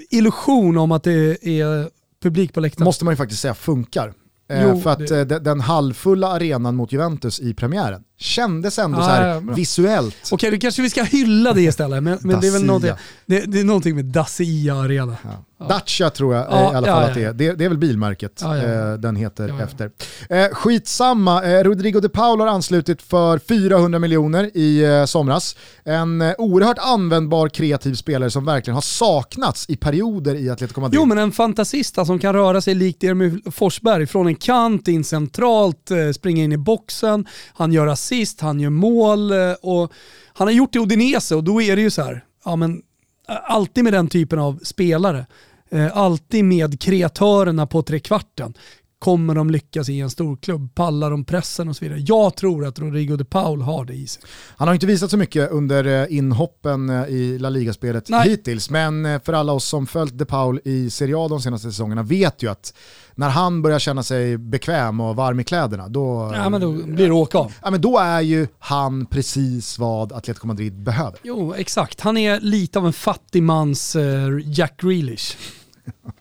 [0.10, 1.89] illusion om att det är
[2.24, 2.86] publik på läktaren.
[2.86, 4.13] Måste man ju faktiskt säga funkar.
[4.50, 5.32] Eh, jo, för att det...
[5.32, 10.16] Eh, den halvfulla arenan mot Juventus i premiären kändes ändå ah, så här ja, visuellt.
[10.24, 12.04] Okej, okay, då kanske vi ska hylla det istället.
[12.04, 12.92] Men, men det är väl någonting,
[13.26, 15.18] det, det är någonting med Dacia Arena.
[15.24, 15.46] Ja.
[15.60, 15.66] Ja.
[15.68, 17.34] Dacia tror jag ja, i alla fall att det är.
[17.34, 19.92] det Det är väl bilmärket eh, den heter efter.
[20.30, 25.56] Eh, skitsamma, eh, Rodrigo de Paul har anslutit för 400 miljoner i eh, somras.
[25.84, 30.96] En eh, oerhört användbar kreativ spelare som verkligen har saknats i perioder i Atletico Madrid.
[30.96, 35.04] Jo men en fantasista som kan röra sig likt Emil Forsberg från en kant in
[35.04, 38.09] centralt, eh, springa in i boxen, han gör assist,
[38.41, 39.93] han gör mål eh, och
[40.34, 42.82] han har gjort det i Odinese och då är det ju så här, ja men
[43.30, 45.26] eh, alltid med den typen av spelare
[45.72, 48.54] eh, alltid med kreatörerna på trekvarten.
[49.00, 50.76] Kommer de lyckas i en stor klubb?
[50.76, 52.00] Pallar de pressen och så vidare?
[52.00, 54.24] Jag tror att Rodrigo de Paul har det i sig.
[54.58, 59.06] Han har inte visat så mycket under eh, inhoppen eh, i La Liga-spelet hittills, men
[59.06, 62.44] eh, för alla oss som följt de Paul i Serie A de senaste säsongerna vet
[62.44, 62.74] ju att
[63.16, 67.06] när han börjar känna sig bekväm och varm i kläderna, då, ja, men då blir
[67.06, 67.54] det åka av.
[67.64, 71.20] Ja, men då är ju han precis vad Atletico Madrid behöver.
[71.24, 72.02] Jo, exakt.
[72.02, 75.38] Han är lite av en fattigmans uh, Jack Grealish.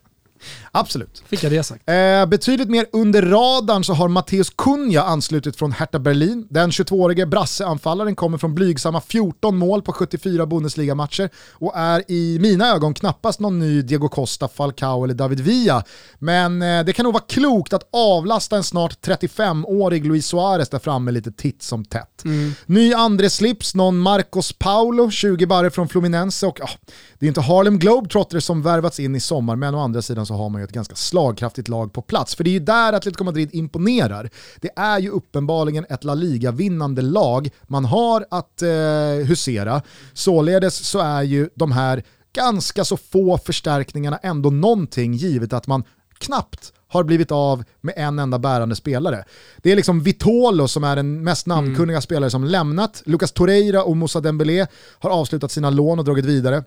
[0.72, 1.22] Absolut.
[1.26, 1.88] Fick jag det sagt.
[1.88, 6.46] Eh, betydligt mer under radarn så har Matteus Kunja anslutit från Hertha Berlin.
[6.50, 12.74] Den 22-årige brasseanfallaren kommer från blygsamma 14 mål på 74 Bundesliga-matcher och är i mina
[12.74, 15.85] ögon knappast någon ny Diego Costa, Falcao eller David Villa.
[16.18, 20.78] Men eh, det kan nog vara klokt att avlasta en snart 35-årig Luis Suarez där
[20.78, 22.24] framme lite titt som tätt.
[22.24, 22.52] Mm.
[22.66, 26.70] Ny andre slips, någon Marcos Paulo, 20 barre från Fluminense och ah,
[27.18, 30.35] det är inte Harlem Globetrotters som värvats in i sommar men å andra sidan så
[30.35, 32.35] har man ju ett ganska slagkraftigt lag på plats.
[32.35, 34.31] För det är ju där Atletico Madrid imponerar.
[34.61, 39.83] Det är ju uppenbarligen ett La Liga-vinnande lag man har att eh, husera.
[40.12, 45.85] Således så är ju de här ganska så få förstärkningarna ändå någonting givet att man
[46.18, 49.25] knappt har blivit av med en enda bärande spelare.
[49.57, 51.57] Det är liksom Vitolo som är den mest mm.
[51.57, 52.03] namnkunniga mm.
[52.03, 53.03] spelare som lämnat.
[53.07, 54.66] Lucas Torreira och Moussa Dembélé
[54.99, 56.64] har avslutat sina lån och dragit vidare.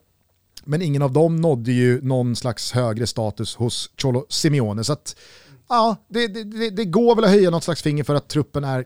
[0.64, 4.84] Men ingen av dem nådde ju någon slags högre status hos Cholo Simeone.
[4.84, 5.16] Så att,
[5.70, 8.86] ja, det, det, det, går väl att höja något slags finger för att truppen är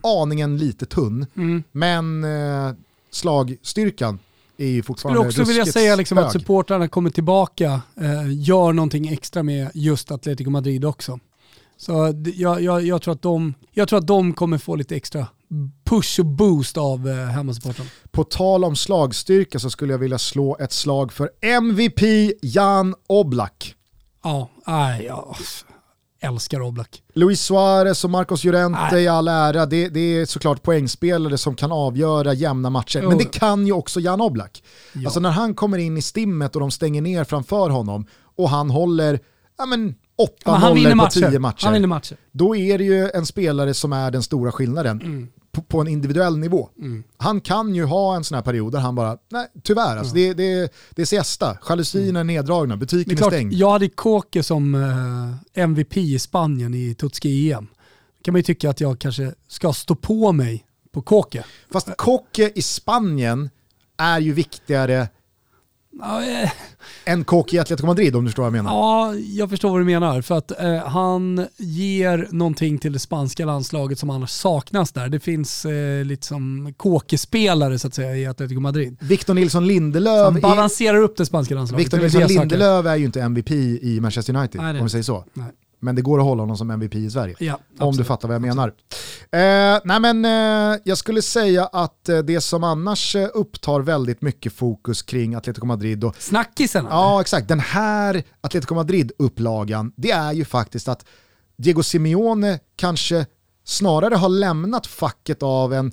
[0.00, 1.26] aningen lite tunn.
[1.36, 1.62] Mm.
[1.72, 2.74] Men eh,
[3.10, 4.18] slagstyrkan
[4.56, 8.72] är ju fortfarande Jag skulle också vilja säga liksom att supportrarna kommer tillbaka, eh, gör
[8.72, 11.18] någonting extra med just Atletico Madrid också.
[11.78, 15.26] Så jag, jag, jag, tror att de, jag tror att de kommer få lite extra
[15.84, 17.86] push och boost av eh, hemmasupporten.
[18.10, 23.74] På tal om slagstyrka så skulle jag vilja slå ett slag för MVP Jan Oblak.
[24.22, 25.36] Ja, nej, jag
[26.20, 27.02] älskar Oblak.
[27.14, 31.72] Luis Suarez och Marcos Llorente i all ära, det, det, är såklart poängspelare som kan
[31.72, 33.02] avgöra jämna matcher.
[33.02, 34.62] Men det kan ju också Jan Oblak.
[34.92, 35.00] Ja.
[35.04, 38.70] Alltså när han kommer in i stimmet och de stänger ner framför honom och han
[38.70, 39.20] håller
[39.58, 41.64] ja, men, åtta nollor på tio matcher.
[41.64, 42.16] Han vinner matcher.
[42.32, 45.00] Då är det ju en spelare som är den stora skillnaden.
[45.00, 46.68] Mm på, på en individuell nivå.
[46.78, 47.04] Mm.
[47.16, 50.36] Han kan ju ha en sån här period där han bara, nej tyvärr, alltså, mm.
[50.36, 52.30] det, det, det är siesta, jalusierna mm.
[52.30, 53.52] är neddragna, butiken är, klart, är stängd.
[53.52, 57.66] Jag hade Kåke som uh, MVP i Spanien i Tutski EM.
[58.22, 61.44] kan man ju tycka att jag kanske ska stå på mig på Kåke.
[61.72, 63.50] Fast Kåke i Spanien
[63.96, 65.08] är ju viktigare
[66.00, 66.22] Ja,
[67.04, 68.70] en kock i Atletico Madrid om du förstår vad jag menar.
[68.70, 70.22] Ja, jag förstår vad du menar.
[70.22, 75.08] För att eh, han ger någonting till det spanska landslaget som annars saknas där.
[75.08, 78.96] Det finns eh, lite som kåkespelare så att säga i Atletico Madrid.
[79.00, 80.24] Victor Nilsson Lindelöf.
[80.24, 81.02] Han balanserar är...
[81.02, 81.86] upp det spanska landslaget.
[81.86, 85.24] Victor Nilsson Lindelöf är ju inte MVP i Manchester United, Nej, om vi säger så.
[85.34, 85.46] Nej.
[85.80, 87.36] Men det går att hålla honom som MVP i Sverige.
[87.38, 88.68] Ja, om du fattar vad jag menar.
[89.30, 94.22] Eh, nej men, eh, jag skulle säga att eh, det som annars eh, upptar väldigt
[94.22, 96.16] mycket fokus kring Atletico Madrid och...
[96.18, 96.86] Snackisen?
[96.90, 97.48] Ja, exakt.
[97.48, 101.04] Den här Atletico Madrid-upplagan, det är ju faktiskt att
[101.56, 103.26] Diego Simeone kanske
[103.64, 105.92] snarare har lämnat facket av en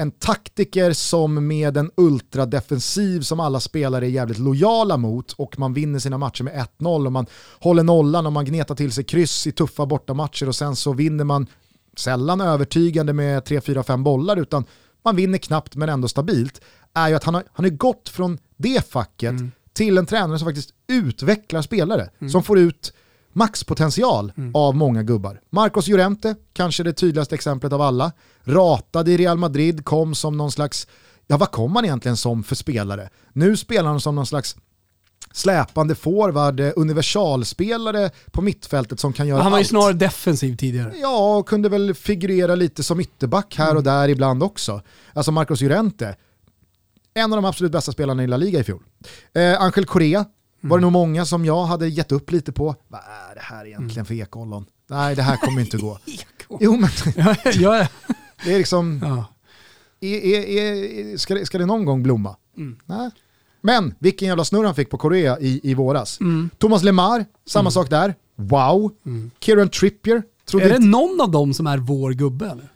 [0.00, 5.74] en taktiker som med en ultradefensiv som alla spelare är jävligt lojala mot och man
[5.74, 7.26] vinner sina matcher med 1-0 och man
[7.60, 11.24] håller nollan och man gnetar till sig kryss i tuffa bortamatcher och sen så vinner
[11.24, 11.46] man
[11.96, 14.64] sällan övertygande med 3-4-5 bollar utan
[15.04, 16.60] man vinner knappt men ändå stabilt
[16.94, 19.52] är ju att han har, han har gått från det facket mm.
[19.72, 22.30] till en tränare som faktiskt utvecklar spelare, mm.
[22.30, 22.92] som får ut
[23.32, 24.50] maxpotential mm.
[24.54, 25.40] av många gubbar.
[25.50, 28.12] Marcos Llorente, kanske det tydligaste exemplet av alla,
[28.44, 30.86] ratad i Real Madrid, kom som någon slags,
[31.26, 33.08] ja vad kom han egentligen som för spelare?
[33.32, 34.56] Nu spelar han som någon slags
[35.32, 39.42] släpande forward, universalspelare på mittfältet som kan göra allt.
[39.42, 40.94] Han var ju snarare defensiv tidigare.
[41.00, 43.84] Ja, och kunde väl figurera lite som ytterback här och mm.
[43.84, 44.82] där ibland också.
[45.12, 46.16] Alltså Marcos Llorente,
[47.14, 48.82] en av de absolut bästa spelarna i La Liga i fjol.
[49.32, 50.24] Eh, Angel Correa,
[50.60, 52.74] var det nog många som jag hade gett upp lite på.
[52.88, 54.66] Vad är det här egentligen för ekollon?
[54.90, 55.98] Nej, det här kommer inte gå.
[56.60, 56.90] jo, men
[58.44, 59.00] det är liksom...
[59.04, 59.24] Ja.
[60.00, 60.40] är, är,
[61.12, 62.36] är, ska, det, ska det någon gång blomma?
[62.56, 62.78] Mm.
[62.84, 63.10] Nej.
[63.60, 66.20] Men vilken jävla snurr han fick på Korea i, i våras.
[66.20, 66.50] Mm.
[66.58, 68.14] Thomas Lemar, samma sak där.
[68.36, 68.92] Wow.
[69.40, 70.88] Kieran Trippier, trodde Är det inte...
[70.88, 72.72] någon av dem som är vår gubbe eller?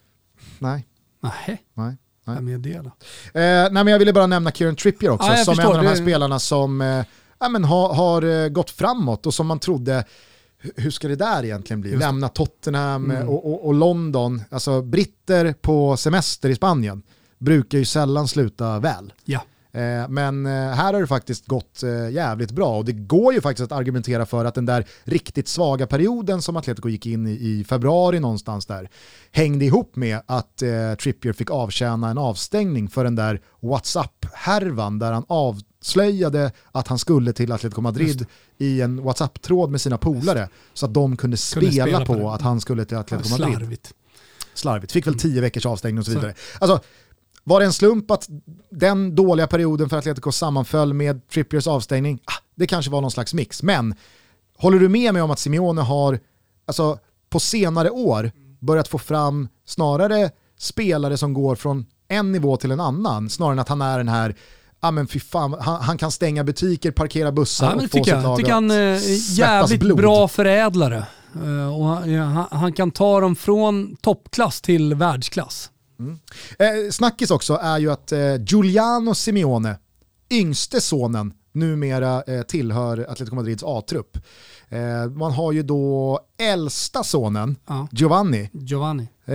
[0.58, 0.86] Nej.
[1.22, 1.32] Nej,
[1.74, 1.96] Nej.
[2.24, 2.36] Nej.
[2.36, 2.86] vem är det då?
[2.88, 2.92] Eh,
[3.34, 5.70] nej men jag ville bara nämna Kieran Trippier också, jag som en förstår.
[5.70, 7.04] av de här Det- spelarna som eh,
[7.42, 10.04] ja, men har, har eh, gått framåt och som man trodde,
[10.62, 11.96] hu- hur ska det där egentligen bli?
[11.96, 13.28] Lämna Tottenham Mm.
[13.28, 17.02] och, och, och London, alltså britter på semester i Spanien
[17.38, 19.12] brukar ju sällan sluta väl.
[19.24, 19.40] Ja.
[19.74, 23.40] Eh, Men eh, här har det faktiskt gått eh, jävligt bra och det går ju
[23.40, 27.30] faktiskt att argumentera för att den där riktigt svaga perioden som Atletico gick in i
[27.30, 28.88] i februari någonstans där
[29.32, 35.12] hängde ihop med att eh, Trippier fick avtjäna en avstängning för den där WhatsApp-härvan där
[35.12, 35.24] han
[35.82, 38.26] avslöjade att han skulle till Atletico Madrid
[38.58, 42.42] i en WhatsApp-tråd med sina polare så att de kunde spela, spela på på att
[42.42, 43.94] han skulle till Atletico Madrid Slarvigt.
[44.54, 44.92] slarvigt.
[44.92, 46.18] Fick väl tio veckors avstängning och så Så.
[46.18, 46.34] vidare.
[46.60, 46.80] Alltså,
[47.44, 48.28] var det en slump att
[48.70, 52.20] den dåliga perioden för Atletico sammanföll med Trippiers avstängning?
[52.24, 53.62] Ah, det kanske var någon slags mix.
[53.62, 53.94] Men
[54.58, 56.18] håller du med mig om att Simeone har
[56.66, 56.98] alltså,
[57.30, 62.80] på senare år börjat få fram snarare spelare som går från en nivå till en
[62.80, 64.36] annan snarare än att han är den här
[64.82, 68.04] Ja men fy fan, han, han kan stänga butiker, parkera bussar Ja, men och få
[68.04, 69.98] sitt lag tycker han är att svettas jävligt blod.
[69.98, 71.06] bra förädlare.
[71.34, 75.70] Eh, och han, han, han kan ta dem från toppklass till världsklass.
[76.58, 79.76] Eh, snackis också är ju att eh, Giuliano Simeone,
[80.30, 84.18] yngste sonen, numera eh, tillhör Atletico Madrids A-trupp.
[84.68, 87.88] Eh, man har ju då äldsta sonen, Ja.
[87.92, 89.08] Giovanni, Giovanni.
[89.26, 89.34] eh,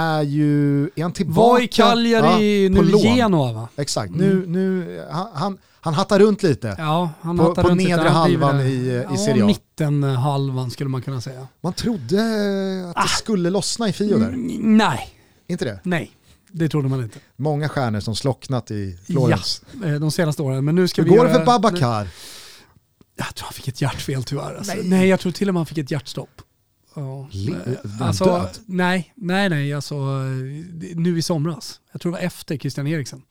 [0.00, 1.48] är ju, är han tillbaka?
[1.52, 3.00] Var i Cagliari, Ja, nu i lån.
[3.00, 3.68] Genoa va?
[3.76, 6.74] Exakt, nu, nu, han, han, han hattar runt lite.
[6.78, 7.90] Ja, han På- på runt lite.
[7.96, 9.46] nedre driver halvan i, eh, i ja, Serie A.
[9.46, 11.46] mittenhalvan skulle man kunna säga.
[11.60, 12.20] Man trodde
[12.94, 15.08] att det skulle lossna i Fio där, Mm, nej,
[15.46, 15.80] inte det?
[15.82, 16.10] nej.
[16.56, 17.18] Det trodde man inte.
[17.36, 19.62] Många stjärnor som slocknat i Florens.
[19.82, 20.64] Ja, eh, de senaste åren.
[20.64, 22.08] Men nu ska Hur vi går det göra- för Babakar?
[23.16, 24.54] Jag tror han fick ett hjärtfel tyvärr.
[24.54, 24.74] Alltså.
[24.74, 24.88] Nej.
[24.88, 25.08] Nej.
[25.08, 26.42] jag tror till och med han fick ett hjärtstopp.
[26.94, 27.28] Ja.
[27.66, 28.58] Eh, Alltså, död?
[28.66, 31.80] nej, nej, nej, alltså eh, det- nu i somras.
[31.92, 33.22] Jag tror det var efter Christian Eriksen.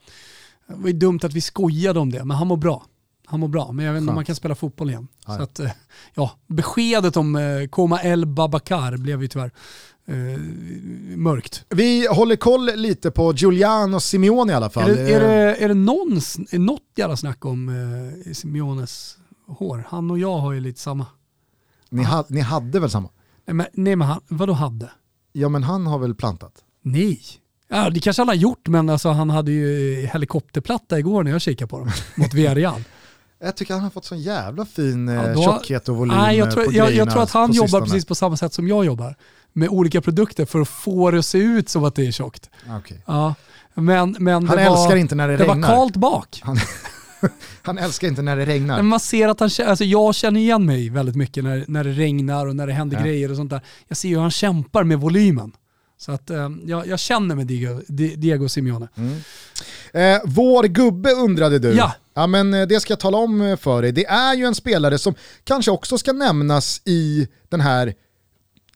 [0.67, 2.85] Det var ju dumt att vi skojade om det, men han mår bra.
[3.25, 5.07] Han mår bra, men jag vet inte om man kan spela fotboll igen.
[5.27, 5.37] Nej.
[5.37, 5.59] Så att,
[6.13, 7.37] ja, beskedet om
[7.71, 9.51] Koma El Babakar blev ju tyvärr
[10.07, 10.15] eh,
[11.17, 11.65] mörkt.
[11.69, 14.89] Vi håller koll lite på Giuliano Simeone i alla fall.
[14.89, 16.17] Är det, är, Eh, det, är det någon,
[16.51, 17.69] är något jävla snack om
[18.27, 19.85] eh, Simeones hår?
[19.89, 21.05] Han och jag har ju lite samma.
[21.89, 23.09] Ni, ha, ni hade väl samma?
[23.47, 24.89] Nej men, nej, men han, vadå hade?
[25.31, 26.53] Ja men han har väl plantat?
[26.81, 27.21] Nej.
[27.67, 31.41] Ja, det kanske han har gjort, men alltså, han hade ju helikopterplatta igår när jag
[31.41, 32.83] kikade på dem mot Villarreal.
[33.39, 36.37] Jag tycker han har fått sån jävla fin eh, Ja, då- tjockhet och volym Nej,
[36.37, 37.85] jag, eh, tror, på jag, jag tror att han jobbar sistone.
[37.85, 39.15] precis på samma sätt som jag jobbar.
[39.53, 42.49] Med olika produkter för att få det att se ut som att det är tjockt.
[42.79, 43.03] Okej.
[43.07, 43.35] Ja.
[43.73, 45.67] Men, men Han det älskar var, inte när det, det var regnar.
[45.67, 46.39] kalt bak.
[46.43, 46.57] Han,
[47.61, 48.75] han älskar inte när det regnar.
[48.77, 51.91] Men man ser att han, alltså jag känner igen mig väldigt mycket när, när det
[51.91, 53.03] regnar och när det händer Ja.
[53.03, 53.61] grejer och sånt där.
[53.87, 55.51] Jag ser ju hur han kämpar med volymen.
[55.97, 58.87] Så att eh, jag, jag känner med Diego, Di- Diego Simeone.
[59.93, 61.73] Eh, vår gubbe undrade du.
[61.73, 61.93] Ja.
[62.13, 63.91] ja men eh, det ska jag tala om eh, för dig.
[63.91, 67.93] Det är ju en spelare som kanske också ska nämnas i den här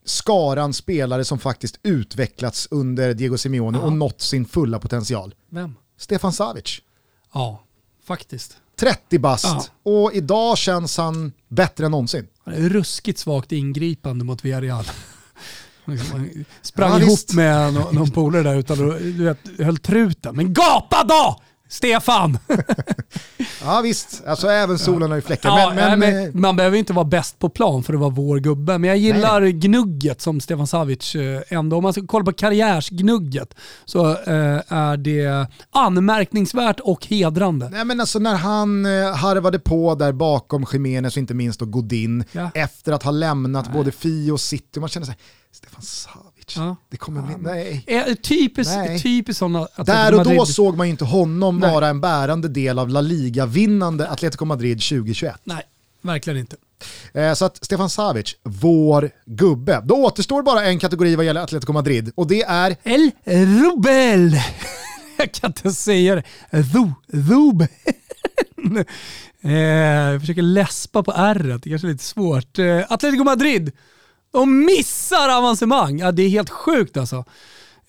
[0.10, 3.84] skaran spelare som faktiskt utvecklats under Diego Simeone Ja.
[3.84, 5.36] och nått sin fulla potential.
[5.50, 5.76] Vem?
[5.98, 6.82] Stefan Savic.
[7.34, 7.64] Ja,
[8.06, 8.58] faktiskt.
[8.80, 9.66] 30 bast Ja.
[9.92, 12.28] och idag känns han bättre än någonsin.
[12.46, 14.86] Ruskigt svagt ingripande mot Villarreal.
[15.86, 20.36] Han Sprang Ja, ihop med någon, någon polare där utan du vet, höll truten.
[20.36, 21.42] Men gapa då!
[21.70, 22.38] Stefan!
[23.62, 25.50] Ja visst, alltså även solen har ju fläckar.
[25.50, 28.10] Ja, men, nej, men, men, man behöver inte vara bäst på plan för att vara
[28.10, 28.78] vår gubbe.
[28.78, 31.78] Men jag gillar gnugget som Stefan Savic eh, ändå.
[31.78, 33.56] Om man ska kolla på karriärsgnugget
[33.86, 37.70] så eh, är det anmärkningsvärt och hedrande.
[37.70, 41.66] Nej men alltså när han eh, harvade på där bakom Jiménez och inte minst då
[41.66, 42.52] Godin Ja.
[42.54, 44.80] efter att ha lämnat både Fi och City.
[44.80, 45.18] Man känner sig
[45.52, 46.76] Stefan Savic, Ja.
[46.90, 48.16] det kommer bli, nej.
[48.16, 49.00] Typiskt Nej.
[49.00, 49.68] typisk sådana...
[49.78, 51.72] Där och då såg man ju inte honom Nej.
[51.72, 55.36] vara en bärande del av La Liga-vinnande Atletico Madrid 2021.
[55.44, 55.64] Nej,
[56.02, 56.56] verkligen inte.
[57.14, 59.82] Eh, så att Stefan Savic, vår gubbe.
[59.84, 64.36] Då återstår bara en kategori vad gäller Atletico Madrid och det är El Rubel.
[65.18, 66.24] Jag kan inte säga det.
[66.50, 67.62] Ru, Rub.
[69.42, 72.60] eh, jag försöker läspa på r det kanske är lite svårt.
[72.60, 73.72] Eh, Atletico Madrid,
[74.38, 76.00] de missar avancemang.
[76.00, 77.26] Ja, det är helt sjukt alltså.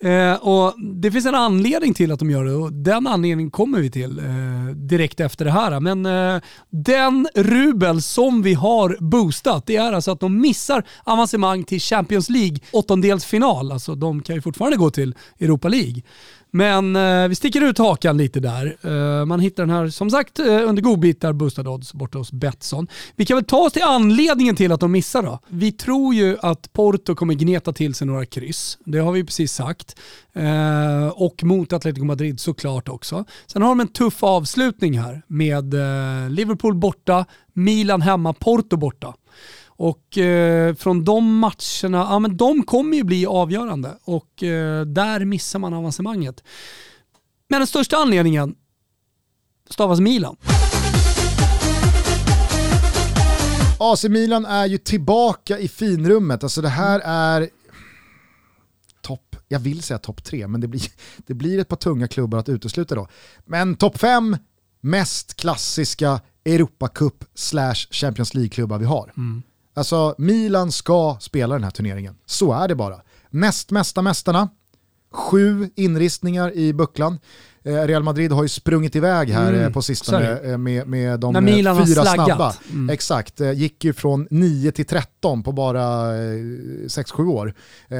[0.00, 3.80] Eh, och det finns en anledning till att de gör det och den anledningen kommer
[3.80, 5.80] vi till eh, direkt efter det här.
[5.80, 11.64] Men eh, den rubel som vi har boostat, det är alltså att de missar avancemang
[11.64, 13.72] till Champions League åttondelsfinal.
[13.72, 16.02] Alltså de kan ju fortfarande gå till Europa League.
[16.50, 18.76] Men eh, vi sticker ut hakan lite där.
[18.82, 22.88] Eh, man hittar den här som sagt eh, under godbitar boostad odds borta hos Betsson.
[23.16, 25.38] Vi kan väl ta oss till anledningen till att de missar då.
[25.48, 28.78] Vi tror ju att Porto kommer gneta till sig några kryss.
[28.84, 29.96] Det har vi precis sagt.
[30.32, 33.24] Eh, och mot Atletico Madrid såklart också.
[33.46, 39.14] Sen har de en tuff avslutning här med eh, Liverpool borta, Milan hemma, Porto borta.
[39.78, 45.24] Och eh, från de matcherna, ja men de kommer ju bli avgörande och eh, där
[45.24, 46.44] missar man avancemanget.
[47.48, 48.54] Men den största anledningen
[49.70, 50.36] stavas Milan.
[53.78, 57.48] AC Milan är ju tillbaka i finrummet, alltså det här är
[59.02, 60.82] topp, jag vill säga topp tre, men det blir,
[61.26, 63.08] det blir ett par tunga klubbar att utesluta då.
[63.44, 64.36] Men topp fem
[64.80, 69.12] mest klassiska Europacup slash Champions League-klubbar vi har.
[69.16, 69.42] Mm.
[69.78, 72.14] Alltså Milan ska spela den här turneringen.
[72.26, 73.00] Så är det bara.
[73.30, 74.48] Näst mesta mästarna,
[75.12, 77.18] sju inristningar i bucklan.
[77.62, 81.20] Eh, Real Madrid har ju sprungit iväg här mm, eh, på sistone eh, med, med
[81.20, 81.34] de
[81.86, 82.54] fyra snabba.
[82.70, 82.90] Mm.
[82.90, 85.80] Exakt, gick ju från 9 till 13 på bara
[86.12, 87.54] 6-7 år.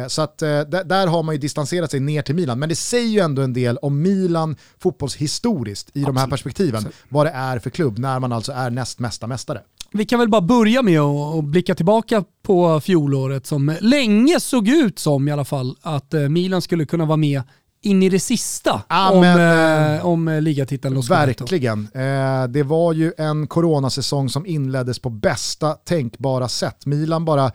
[0.08, 2.58] Så att där har man ju distanserat sig ner till Milan.
[2.58, 6.06] Men det säger ju ändå en del om Milan fotbollshistoriskt i Absolut.
[6.06, 6.74] de här perspektiven.
[6.74, 6.96] Absolut.
[7.08, 9.62] Vad det är för klubb när man alltså är näst mesta mästare.
[9.92, 14.98] Vi kan väl bara börja med att blicka tillbaka på fjolåret som länge såg ut
[14.98, 17.42] som i alla fall att eh, Milan skulle kunna vara med
[17.82, 21.88] in i det sista ja, om, men, eh, om eh, ligatiteln och Verkligen.
[21.94, 26.86] Eh, det var ju en coronasäsong som inleddes på bästa tänkbara sätt.
[26.86, 27.52] Milan bara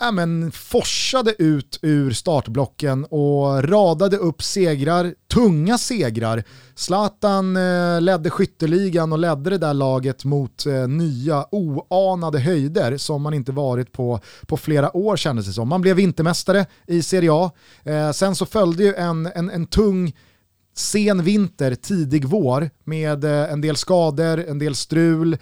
[0.00, 6.44] ja, men, forsade ut ur startblocken och radade upp segrar, tunga segrar.
[6.74, 13.22] Zlatan eh, ledde skytteligan och ledde det där laget mot eh, nya oanade höjder som
[13.22, 15.68] man inte varit på, på flera år kändes det som.
[15.68, 17.50] Man blev vintermästare i Serie A.
[17.84, 20.12] Eh, sen så följde ju en, en, en tung
[20.78, 25.32] sen vinter, tidig vår med eh, en del skador, en del strul.
[25.32, 25.38] Eh,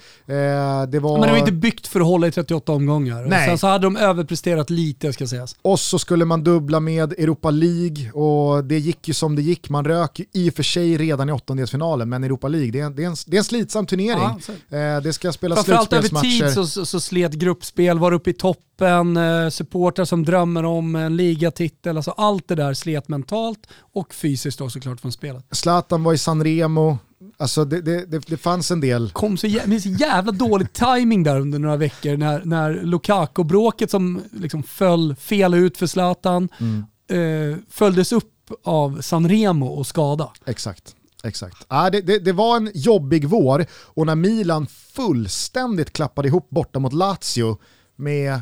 [0.89, 1.19] det var...
[1.19, 3.25] Men det var inte byggt för att hålla i 38 omgångar.
[3.25, 3.49] Nej.
[3.49, 5.57] Sen så hade de överpresterat lite ska sägas.
[5.63, 9.69] Och så skulle man dubbla med Europa League och det gick ju som det gick.
[9.69, 12.97] Man rök i och för sig redan i åttondelsfinalen, men Europa League, det är en,
[12.97, 14.43] det är en, det är en slitsam turnering.
[14.71, 16.29] Ja, eh, det ska spelas slutspelsmatcher.
[16.29, 20.25] Framförallt över tid så, så, slet gruppspel, var uppe i topp toppen, eh, supportrar som
[20.25, 25.13] drömmer om en ligatitel, alltså allt det där slet mentalt och fysiskt också såklart från
[25.13, 25.45] spelet.
[25.51, 26.99] Zlatan var i Sanremo,
[27.39, 29.11] Alltså det, det, det, det, fanns en del...
[29.11, 34.23] kom så jävla, så jävla dålig timing där under några veckor när, när Lukaku-bråket som
[34.33, 36.85] liksom föll fel ut för Zlatan mm.
[37.11, 38.33] eh, följdes upp
[38.65, 40.33] av Sanremo och skada.
[40.47, 40.95] Exakt.
[41.25, 41.65] Exakt.
[41.69, 46.79] Ah, det, det, det, var en jobbig vår och när Milan fullständigt klappade ihop borta
[46.79, 47.59] mot Lazio
[47.97, 48.41] med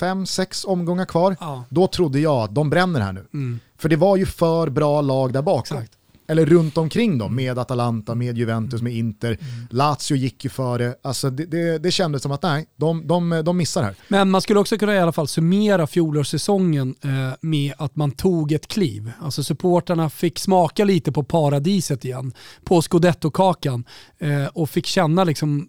[0.00, 1.64] fem, sex omgångar kvar, ja.
[1.68, 3.26] då trodde jag att de bränner här nu.
[3.34, 3.60] Mm.
[3.78, 5.78] För det var ju för bra lag där bakom.
[5.78, 5.92] Exakt.
[6.28, 9.28] Eller runt omkring dem, med Atalanta, med Juventus, med Inter.
[9.28, 9.66] Mm.
[9.70, 10.94] Lazio gick ju före.
[11.02, 13.94] Alltså det, det, det kändes som att nej, de, de, de missar här.
[14.08, 18.52] Men man skulle också kunna i alla fall summera fjolårssäsongen eh, med att man tog
[18.52, 19.12] ett kliv.
[19.20, 22.32] Alltså supporterna fick smaka lite på paradiset igen,
[22.64, 23.84] på scudetto-kakan
[24.18, 25.68] eh, och fick känna liksom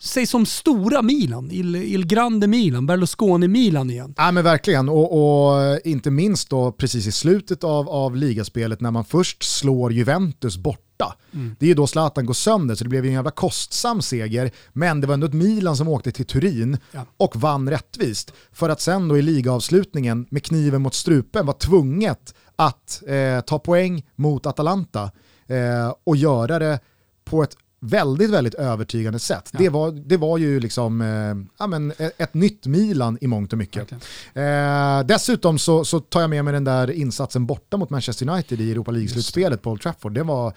[0.00, 4.14] sig som stora Milan, Il, Il Grande Milan, Berlusconi-Milan igen.
[4.16, 8.90] Ja men verkligen, och, och, inte minst då precis i slutet av, av ligaspelet när
[8.90, 11.14] man först slår Juventus borta.
[11.32, 11.56] Mm.
[11.58, 15.00] Det är ju då Zlatan går sönder så det blev en jävla kostsam seger, men
[15.00, 17.06] det var ändå ett Milan som åkte till Turin ja.
[17.16, 18.32] och vann rättvist.
[18.52, 23.58] För att sen då i ligaavslutningen med kniven mot strupen var tvunget att eh, ta
[23.58, 25.10] poäng mot Atalanta
[25.46, 26.80] eh, och göra det
[27.24, 29.48] på ett väldigt, väldigt övertygande sätt.
[29.52, 29.58] Ja.
[29.58, 33.52] Det, var, det var ju liksom eh, ja, men ett, ett nytt Milan i mångt
[33.52, 33.92] och mycket.
[34.34, 38.60] Eh, dessutom så, så tar jag med mig den där insatsen borta mot Manchester United
[38.60, 40.12] i Europa League-slutspelet på Old Trafford.
[40.12, 40.52] Det var,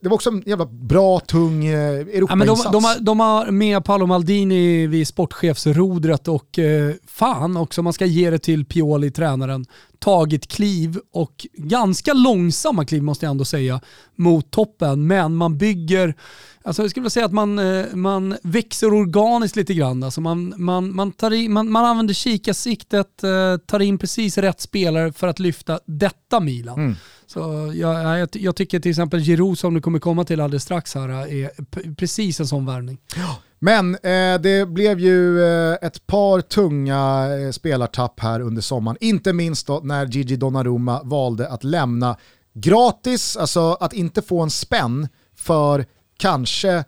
[0.00, 2.64] det var också en jävla bra, tung eh, Europa-insats.
[2.64, 7.82] Ja, de, de, har, de har med Paolo Maldini vid sportchefsrodret och eh, fan också,
[7.82, 9.66] man ska ge det till Pioli, tränaren,
[10.00, 13.80] tagit kliv och ganska långsamma kliv måste jag ändå säga
[14.16, 15.06] mot toppen.
[15.06, 16.14] Men man bygger,
[16.62, 20.02] alltså jag skulle vilja säga att man, eh, man växer organiskt lite grann.
[20.02, 24.60] Alltså man, man, man, tar in, man, man använder kikarsiktet, eh, tar in precis rätt
[24.60, 26.78] spelare för att lyfta detta Milan.
[26.78, 26.96] Mm.
[27.26, 27.40] Så
[27.74, 31.08] jag, jag, jag, tycker till exempel Giroud som du kommer komma till alldeles strax här
[31.08, 31.50] är
[31.94, 32.98] precis en sån värvning.
[33.16, 33.36] Ja.
[33.62, 38.96] Men eh, det blev ju eh, ett par tunga eh, spelartapp här under sommaren.
[39.00, 42.16] Inte minst då när Gigi Donnarumma valde att lämna
[42.52, 45.86] gratis, alltså att inte få en spänn för
[46.18, 46.84] kanske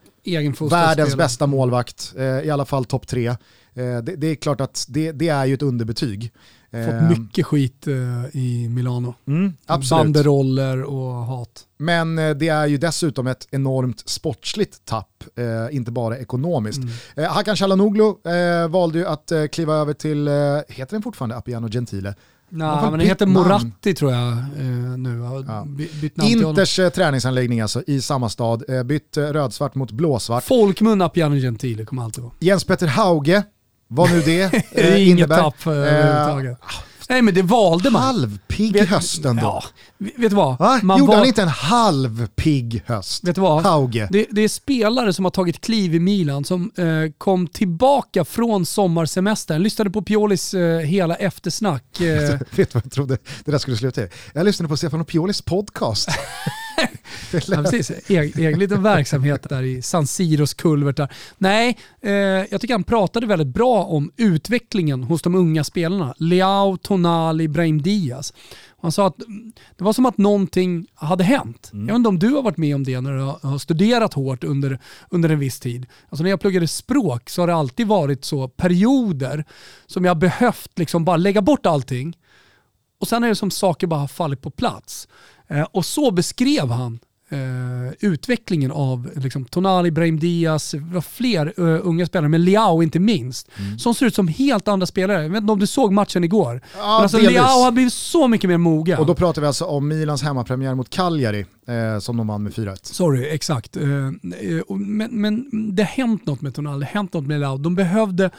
[0.70, 3.26] världens bästa målvakt, eh, i alla fall topp tre.
[3.26, 3.36] Eh,
[3.74, 6.32] det, det, är klart att det, det, är ju ett underbetyg.
[6.72, 7.94] Fått Eh, mycket skit eh,
[8.36, 9.14] i Milano.
[9.26, 10.04] Mm, absolut.
[10.04, 11.66] Banderoller och hat.
[11.76, 16.82] Men eh, det är ju dessutom ett enormt sportsligt tapp, eh, inte bara ekonomiskt.
[17.16, 17.30] Mm.
[17.30, 18.14] Hakan Calhanoglu
[18.68, 20.28] valde ju att kliva över till,
[20.68, 22.14] heter den fortfarande Appiano Gentile?
[22.54, 23.26] Nej, men det heter.
[23.26, 25.18] Moratti tror jag eh, nu.
[25.48, 25.64] Ja.
[25.66, 26.10] by-.
[26.22, 30.44] Inters eh, träningsanläggning alltså i samma stad, eh, bytt rödsvart mot blåsvart.
[30.44, 32.32] Folkmun Appiano Gentile kommer alltid vara.
[32.38, 33.42] Jens Petter Hauge,
[33.94, 35.36] vad nu det Det är eh, inget innebär.
[35.36, 36.58] tapp eh, överhuvudtaget.
[37.08, 38.02] Nej men det valde man.
[38.02, 39.42] Halvpigg Vet- höst ändå.
[39.42, 39.64] Ja,
[40.16, 40.58] vet du vad?
[40.58, 40.80] Va?
[40.82, 43.24] Man Gjorde var- han inte en halvpigg höst?
[43.24, 43.62] Vet du vad?
[43.62, 44.08] Hauge.
[44.10, 46.84] Det, det är spelare som har tagit kliv i Milan som eh,
[47.18, 52.00] kom tillbaka från sommarsemestern, lyssnade på Piolis eh, hela eftersnack.
[52.00, 52.06] Eh,
[52.38, 54.08] Vet du vad jag trodde det där skulle sluta i?
[54.34, 56.08] Jag lyssnade på Stefano Piolis podcast.
[57.32, 61.12] Ja, precis, egen, egen liten verksamhet där i San Siros kulvertar.
[61.38, 66.14] Nej, eh, jag tycker han pratade väldigt bra om utvecklingen hos de unga spelarna.
[66.18, 68.32] Leao, Tonali, Brahim Diaz.
[68.82, 71.70] Han sa att mm, det var som att någonting hade hänt.
[71.72, 74.14] Jag vet inte om du har varit med om det när du har har studerat
[74.14, 74.78] hårt under,
[75.10, 75.86] under en viss tid.
[76.08, 79.44] Alltså när jag pluggade språk så har det alltid varit så perioder
[79.86, 82.16] som jag behövt liksom bara lägga bort allting
[83.00, 85.08] och sen är det som saker bara har fallit på plats.
[85.48, 86.98] Eh, och så beskrev han
[87.32, 90.74] eh, utvecklingen av liksom, Tonali, Brahim Diaz,
[91.10, 93.48] fler eh, unga spelare, men Leao inte minst.
[93.78, 95.22] Som ser ut som helt andra spelare.
[95.22, 96.60] Jag vet inte om du såg matchen igår.
[96.74, 97.32] men alltså, delvis.
[97.32, 98.98] Leao har blivit så mycket mer mogen.
[98.98, 102.52] Och då pratar vi alltså om Milans hemmapremiär mot Cagliari eh, som de vann med
[102.52, 102.78] 4-1.
[102.82, 103.76] Sorry, exakt.
[103.76, 107.40] Eh, eh, men, men det har hänt något med Tonali, det har hänt något med
[107.40, 107.58] Leao.
[107.58, 108.30] De behövde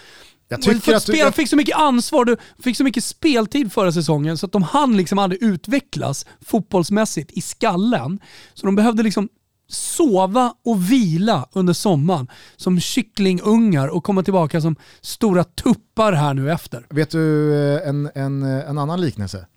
[0.48, 3.74] Jag tycker att du, spela, jag, fick så mycket ansvar, du fick så mycket speltid
[3.74, 8.20] förra säsongen så att de hann liksom aldrig utvecklas fotbollsmässigt i skallen.
[8.54, 9.30] Så de behövde liksom
[9.68, 16.52] sova och vila under sommaren som kycklingungar och komma tillbaka som stora tuppar här nu
[16.52, 16.86] efter.
[16.90, 19.48] vet du eh, en, en, eh, en annan liknelse?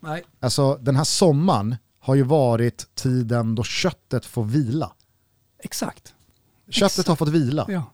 [0.00, 0.24] Nej.
[0.40, 4.92] Alltså den här sommaren har ju varit tiden då köttet får vila.
[5.62, 6.14] Exakt.
[6.70, 7.66] Köttet har fått vila.
[7.68, 7.92] Ja.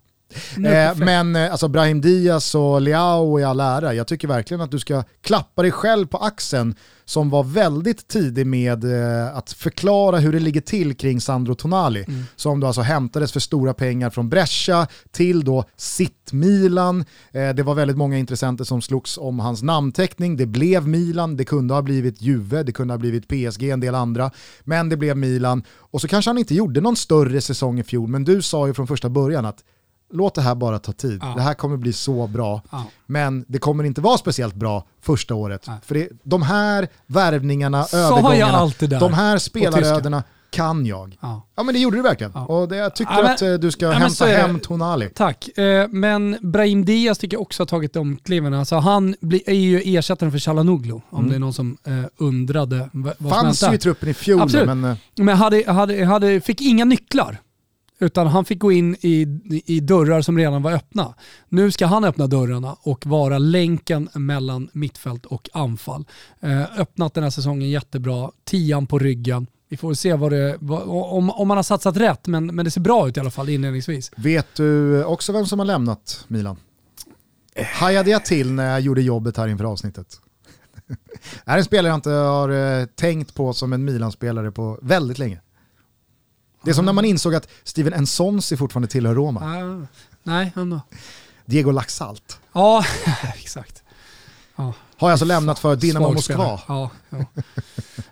[0.57, 4.70] Eh, men eh, alltså Brahim Diaz och Leao i all ära, jag tycker verkligen att
[4.70, 6.74] du ska klappa dig själv på axeln
[7.05, 12.05] som var väldigt tidig med eh, att förklara hur det ligger till kring Sandro Tonali.
[12.09, 12.24] Mm.
[12.37, 17.05] Som då alltså hämtades för stora pengar från Brescia till då sitt Milan.
[17.32, 20.37] Eh, det var väldigt många intressenter som slogs om hans namnteckning.
[20.37, 23.95] Det blev Milan, det kunde ha blivit Juve, det kunde ha blivit PSG, en del
[23.95, 24.30] andra.
[24.64, 25.62] Men det blev Milan.
[25.76, 28.74] Och så kanske han inte gjorde någon större säsong i fjol, men du sa ju
[28.74, 29.64] från första början att
[30.13, 31.19] låt det här bara ta tid.
[31.23, 31.33] Ja.
[31.37, 32.63] Det här kommer bli så bra.
[32.71, 32.85] Ja.
[33.07, 35.65] Men det kommer inte vara speciellt bra första året.
[35.67, 35.77] Nej.
[35.85, 41.19] För det, de här värvningarna, Sa övergångarna, de här spelarödena kan jag.
[41.21, 41.47] Ja.
[41.57, 42.33] Ja men det gjorde du verkligen.
[42.35, 42.47] Ja.
[42.47, 45.09] Och det, jag tycker Ja, men- att eh, du ska Ja, hämta hem Tonali.
[45.15, 45.59] Tack.
[45.59, 48.55] Eh, Men Brahim Diaz tycker jag också har tagit de kliven.
[48.55, 49.15] Alltså han
[49.47, 53.27] är ju ersättaren för Chalanoglu, om det är någon som eh, undrade vad vad som
[53.27, 53.31] Mm.
[53.45, 54.67] Fanns ju i truppen i fjol, Absolut.
[54.67, 57.39] men Men hade, hade, hade, fick inga nycklar.
[57.99, 59.26] Utan han fick gå in i,
[59.66, 61.14] i dörrar som redan var öppna.
[61.49, 66.05] Nu ska han öppna dörrarna och vara länken mellan mittfält och anfall.
[66.40, 69.47] Eh, öppnat den här säsongen jättebra, tian på ryggen.
[69.68, 72.70] Vi får se vad det, vad, om, om man har satsat rätt, men, men det
[72.70, 74.11] ser bra ut i alla fall inledningsvis.
[74.16, 76.57] vet du också vem som har lämnat Milan?
[77.74, 80.20] Hajade jag till när jag gjorde jobbet här inför avsnittet.
[81.45, 84.78] Det här är en spelare jag inte har eh, tänkt på som en Milan-spelare på
[84.82, 85.40] väldigt länge.
[86.65, 89.41] Det är som när man insåg att Steven Nsonsi fortfarande tillhör Roma.
[89.41, 89.87] Ah,
[90.23, 90.81] nej, ändå.
[91.47, 92.85] Diego Laxalt Ja,
[93.35, 93.83] exakt.
[94.57, 94.73] Ja.
[94.99, 96.61] Har alltså lämnat för Dinamo Svag Moskva.
[96.68, 97.24] Ja, ja.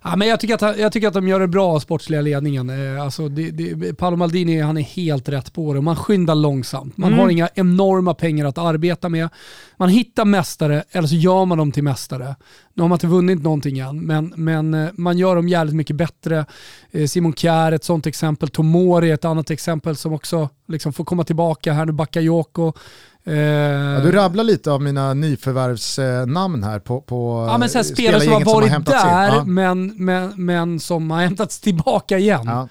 [0.02, 2.70] ja, men jag, tycker att, jag tycker att de gör det bra, sportsliga ledningen.
[2.96, 5.80] Eh, Alltså det, det, Paolo Maldini han är helt rätt på det.
[5.80, 6.96] Man skyndar långsamt.
[6.96, 7.20] Man Mm.
[7.20, 9.28] har inga enorma pengar att arbeta med.
[9.76, 12.36] Man hittar mästare eller så gör man dem till mästare.
[12.74, 15.96] Nu har man inte vunnit någonting än, men, men eh, man gör dem jävligt mycket
[15.96, 16.46] bättre.
[16.90, 18.48] Eh, Simon Kjär ett sånt exempel.
[18.48, 21.92] Tomori ett annat exempel som också liksom får komma tillbaka här nu.
[21.92, 22.72] Bakayoko.
[23.24, 27.84] Eh, Ja, du rabblar lite av mina nyförvärvsnamn här på, på Ja men sen eh,
[27.84, 29.10] spelare som har varit hämtats in.
[29.10, 29.44] där Ja.
[29.44, 32.42] men, men, men som har hämtats tillbaka igen.
[32.44, 32.68] Ja.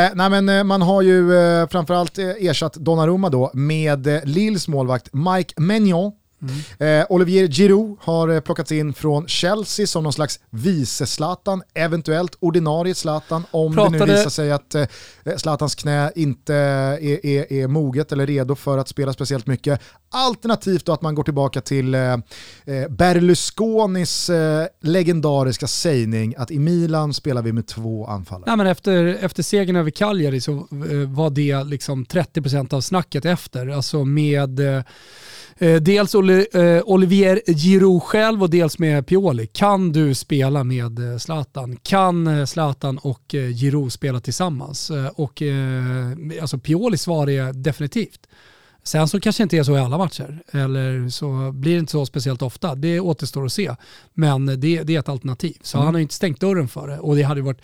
[0.00, 4.68] Eh, nej men eh, man har ju eh, framförallt ersatt Donnarumma då med eh, Lills
[4.68, 6.12] målvakt Mike Maignan.
[6.78, 7.00] Mm.
[7.00, 12.94] Eh, Olivier Giroud har eh, plockats in från Chelsea som någon slags vice-Zlatan, eventuellt ordinarie
[12.94, 14.86] Zlatan om det nu Pratade- visar sig att eh,
[15.36, 19.80] Zlatans knä inte är, är, är moget eller redo för att spela speciellt mycket.
[20.10, 22.18] Alternativt då att man går tillbaka till eh, eh,
[22.90, 28.44] Berlusconis eh, legendariska sägning att i Milan spelar vi med två anfallare.
[28.46, 33.24] Nej, men efter, efter segern över Cagliari så eh, var det liksom 30% av snacket
[33.24, 33.68] efter.
[33.68, 34.82] Alltså med eh, eh,
[35.58, 39.46] dels Olle Oli, eh, Olivier Giroud själv och dels med Pioli.
[39.46, 41.76] Kan du spela med eh, Zlatan?
[41.82, 44.90] Kan eh, Zlatan och eh, Giroud spela tillsammans?
[44.90, 48.26] Eh, och, eh, alltså Piolis svar är definitivt.
[48.86, 51.92] Sen så kanske det inte är så i alla matcher, eller så blir det inte
[51.92, 52.74] så speciellt ofta.
[52.74, 53.74] Det återstår att se.
[54.14, 55.56] Men det, det är ett alternativ.
[55.62, 55.84] Så Mm.
[55.84, 56.98] han har ju inte stängt dörren för det.
[56.98, 57.60] Och det hade varit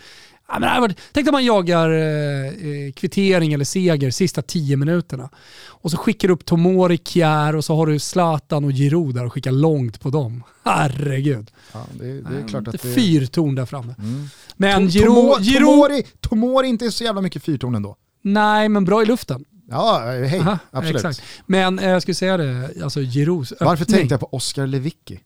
[0.52, 5.30] Ja, men det tänk om man jagar eh, eh, kvittering eller seger sista tio minuterna.
[5.66, 9.24] Och så skickar du upp Tomori, Kjär och så har du Zlatan och Giroud där
[9.26, 10.42] och skickar långt på dem.
[10.64, 11.50] Herregud.
[11.72, 12.94] Ja, det, det är klart att det...
[12.94, 13.94] fyrtorn där framme.
[13.98, 14.28] Mm.
[14.56, 17.96] Men Giroud, Tomo- Giroud, Tomori, Tomori inte är så jävla mycket fyrtorn ändå.
[18.22, 19.44] nej men bra i luften.
[19.70, 20.96] Ja, hej, Aha, absolut.
[20.96, 21.22] Exakt.
[21.46, 23.86] Men eh, jag skulle säga det, alltså Varför öppning.
[23.86, 25.20] tänkte jag på Oscar Lewicki?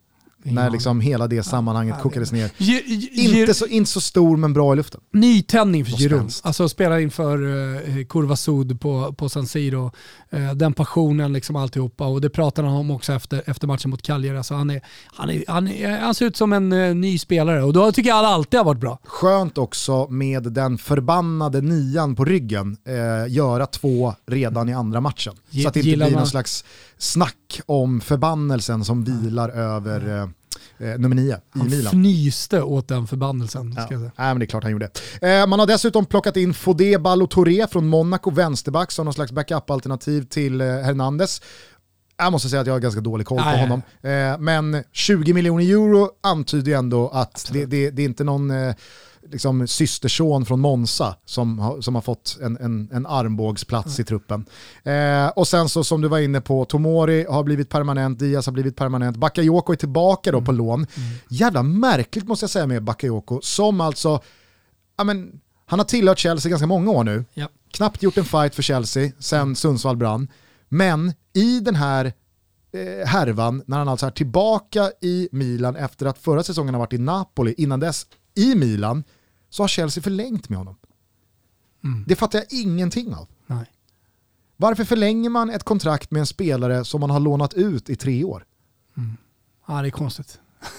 [0.47, 2.51] När liksom hela det sammanhanget kokades ner.
[2.59, 5.01] Gi- Inte så, inte så stor men bra i luften.
[5.13, 6.33] Nytändning för Giroud.
[6.43, 9.93] Alltså spela inför uh, Curva Sud på, på San Siro.
[10.31, 12.07] Eh, den passionen, liksom alltihopa.
[12.07, 14.37] Och det pratade han om också efter, efter matchen mot Cagliari.
[14.37, 17.63] Alltså han, är, han, är, han, är, han ser ut som en eh, ny spelare
[17.63, 18.99] och då tycker jag han alltid har varit bra.
[19.05, 25.35] Skönt också med den förbannade nian på ryggen, eh, göra två redan i andra matchen.
[25.51, 26.65] Ge- så att det inte blir man- någon slags
[26.99, 27.37] snack
[27.67, 30.09] om förbannelsen som vilar över
[30.79, 31.87] eh, eh, nummer nio i Han Milan.
[31.93, 33.75] fnyste åt den förbannelsen.
[33.77, 33.83] Ja.
[33.85, 34.13] Ska jag säga.
[34.17, 34.91] Nej, men det är klart han gjorde.
[35.23, 40.23] Eh, man har dessutom plockat in Fodé Ballo-Touré från Monaco, vänsterback, som någon slags backup-alternativ
[40.23, 41.43] till eh, Hernandez.
[42.17, 43.61] Jag måste säga att jag har ganska dålig koll på Nej.
[43.61, 43.83] honom.
[44.03, 48.51] Eh, men 20 miljoner euro antyder ju ändå att det, det, det är inte någon
[48.51, 48.75] eh,
[49.31, 54.45] liksom, systerson från Monza som har, som har fått en, en, en armbågsplats i truppen.
[54.85, 58.53] Eh, och sen så som du var inne på, Tomori har blivit permanent, Diaz har
[58.53, 60.87] blivit permanent, Bakayoko är tillbaka då på lån.
[61.29, 64.21] Jävla märkligt måste jag säga med Bakayoko, som alltså,
[64.99, 67.49] ja men, han har tillhört Chelsea ganska många år nu, Ja.
[67.73, 70.29] knappt gjort en fight för Chelsea sen Sundsvall brann,
[70.69, 72.05] men i den här
[72.73, 76.93] eh, härvan, när han alltså är tillbaka i Milan efter att förra säsongen har varit
[76.93, 79.05] i Napoli, innan dess i Milan,
[79.51, 80.77] så har Chelsea förlängt med honom.
[82.07, 83.29] Det fattar jag ingenting av.
[83.47, 83.71] Nej.
[84.57, 88.25] Varför förlänger man ett kontrakt med en spelare som man har lånat ut i tre
[88.25, 88.45] år?
[89.67, 90.41] Ja, det är konstigt.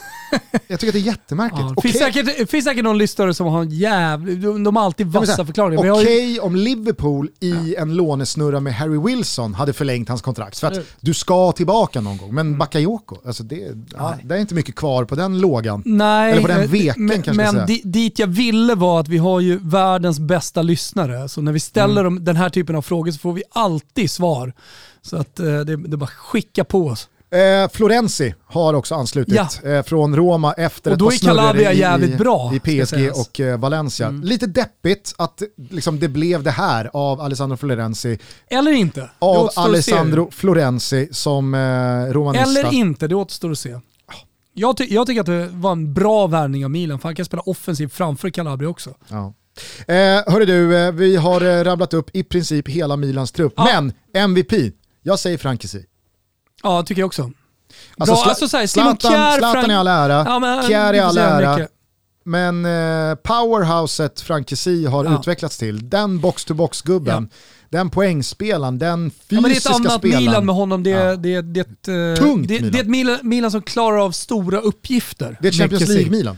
[0.67, 1.59] Jag tycker att det är jättemärkligt.
[1.61, 4.63] Ja, det Okej finns, säkert, det finns säkert någon lyssnare som har en jävligt, de,
[4.63, 5.91] de har alltid Ja, vassa förklaringar.
[5.91, 10.59] Okej har ju- om Liverpool i en lånesnurra med Harry Wilson hade förlängt hans kontrakt.
[10.59, 10.95] För att Absolut.
[11.01, 12.29] du ska tillbaka någon gång.
[12.29, 12.47] Mm.
[12.49, 15.81] Men Bakayoko, alltså det, ja, det är inte mycket kvar på den lågan.
[15.85, 19.07] Nej, Eller på den eh, veken men, kanske men di- dit jag ville var att
[19.07, 21.29] vi har ju världens bästa lyssnare.
[21.29, 22.15] Så när vi ställer Mm.
[22.15, 24.53] dem, den här typen av frågor så får vi alltid svar.
[25.01, 27.07] Så att eh, det, det är bara skicka på oss.
[27.35, 32.17] Eh, Florenzi har också anslutit eh, från Roma efter Och ett par snurror i, jävligt
[32.17, 34.07] bra, i PSG och eh, Valencia.
[34.07, 34.23] Mm.
[34.23, 38.19] Lite deppigt att liksom, det blev det här av Alessandro Florenzi.
[38.47, 39.09] Eller inte.
[39.19, 39.49] Av.
[39.55, 41.59] Alessandro Florenzi som eh,
[42.13, 42.59] romanista.
[42.59, 43.79] Eller inte, det återstår att se.
[44.53, 47.25] Jag, ty- jag tycker att det var en bra värvning av Milan, för han kan
[47.25, 48.93] spela offensiv framför Calabria också.
[49.07, 49.33] Ja.
[49.87, 49.95] Eh,
[50.33, 53.53] hörru du, eh, vi har eh, rabblat upp i princip hela Milans trupp.
[53.57, 53.63] Ja.
[53.73, 54.53] Men MVP,
[55.03, 55.85] jag säger Frankesi.
[56.65, 57.31] Ja, tycker jag också.
[57.97, 60.63] Alltså, Bra, alltså så här, Simon Zlatan, Kjär, Zlatan Frank- i all ära, Ja, men,
[60.67, 61.55] Kjär i all ära.
[61.57, 61.71] mycket.
[62.23, 65.19] Men eh, powerhouset Frankesi har Ja.
[65.19, 67.29] utvecklats till, den box-to-box-gubben,
[67.69, 70.23] den poängspelaren, den Ja, men det är ett fysiska annat spelaren.
[70.23, 70.83] Milan med honom.
[70.83, 71.15] Det, är- Ja.
[71.15, 72.71] det, det, eh, Tungt det, Milan.
[72.71, 75.37] det är ett Milan, Milan som klarar av stora uppgifter.
[75.41, 75.89] Det är Champions.
[75.89, 76.37] League-Milan.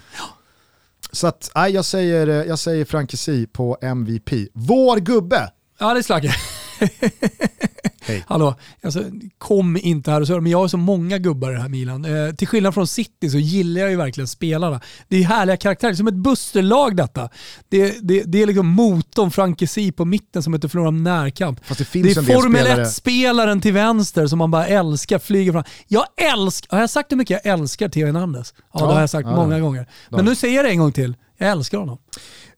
[1.12, 4.48] Så att, nej, jag säger, eh, jag säger Frankesi på MVP.
[4.54, 5.52] Vår gubbe!
[5.80, 6.36] Ja, det är Slagge.
[8.08, 8.24] Hej.
[8.28, 9.04] Hallå, alltså,
[9.38, 12.06] kom inte här och så men jag har så många gubbar i det här Milan.
[12.06, 14.82] Eh, till skillnad från City så gillar jag ju verkligen spelarna.
[15.08, 17.30] Det är härliga karaktärer, som ett Busterlag detta.
[17.70, 21.66] Det, det, det är liksom motorn Frankesi på mitten som inte förlorar närkamp.
[21.66, 22.84] Fast det finns Det är en Formel spelare...
[22.86, 25.64] 1-spelaren till vänster som man bara älskar, flyger fram.
[25.88, 28.54] Jag älskar, har jag sagt hur mycket jag älskar Theo Hernandez?
[28.58, 29.62] Ja, Ja, det har jag sagt ja, många det.
[29.62, 29.88] gånger.
[30.10, 30.18] Ja.
[30.18, 31.16] Men nu säger jag det en gång till.
[31.38, 31.98] Jag älskar honom.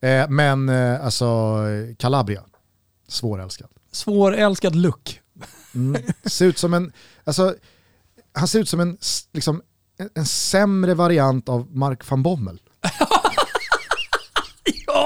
[0.02, 1.56] Eh, men eh, alltså,
[1.98, 2.42] Calabria,
[3.08, 3.68] svårälskad.
[3.92, 5.20] Svårälskad look.
[5.74, 6.02] Mm.
[6.24, 6.92] Ser ut som en,
[7.24, 7.54] alltså,
[8.32, 8.98] han ser ut som en,
[9.32, 9.62] liksom,
[9.98, 12.60] en, en sämre variant av Mark van Bommel.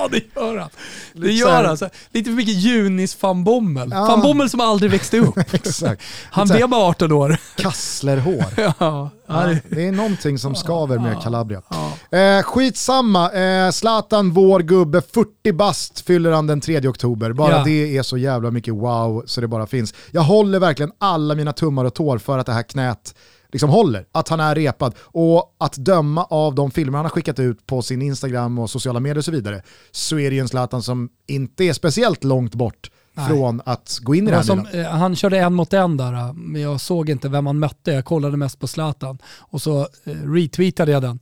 [0.05, 0.71] Ja, det gör han.
[1.13, 1.79] Det gör han.
[1.79, 3.89] Så, lite för mycket Junis van Bommel.
[3.93, 4.01] Ja.
[4.07, 5.39] Van Bommel som aldrig växte upp.
[5.55, 6.03] Exakt.
[6.31, 7.37] Han blev bara 18 år.
[7.57, 8.45] Kasslerhår.
[8.79, 11.63] ja, ja, det, Det är någonting som skaver med Calabria.
[11.71, 12.19] ja.
[12.19, 17.33] Eh, skitsamma, eh, Zlatan, vår gubbe, 40 bast fyller han den 3 oktober.
[17.33, 17.63] Bara Ja.
[17.65, 19.95] det är så jävla mycket wow så det bara finns.
[20.11, 23.15] Jag håller verkligen alla mina tummar och tår för att det här knät
[23.55, 24.95] liksom håller, att han är repad.
[24.99, 29.01] Och att döma av de filmer han har skickat ut på sin Instagram och sociala
[29.01, 32.55] medier och så vidare, så är det ju en Zlatan som inte är speciellt långt
[32.55, 33.29] bort Nej.
[33.29, 36.33] från att gå in i det här som, eh, Han körde en mot en där,
[36.33, 37.93] men jag såg inte vem han mötte.
[37.93, 41.21] Jag kollade mest på Zlatan och så eh, retweetade jag den.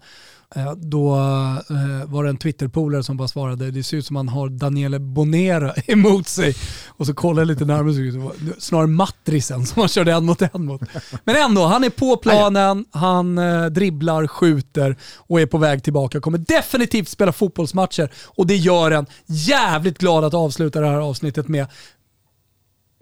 [0.57, 4.24] Eh, då eh, var det en Twitter-polare som bara svarade, det ser ut som att
[4.24, 6.55] man har Daniele Bonera emot sig.
[6.88, 10.82] Och så kollade jag lite närmare, snarare matrisen som han körde en mot en mot.
[11.24, 16.20] Men ändå, han är på planen, han eh, dribblar, skjuter och är på väg tillbaka.
[16.20, 21.48] Kommer definitivt spela fotbollsmatcher och det gör en jävligt glad att avsluta det här avsnittet
[21.48, 21.66] med.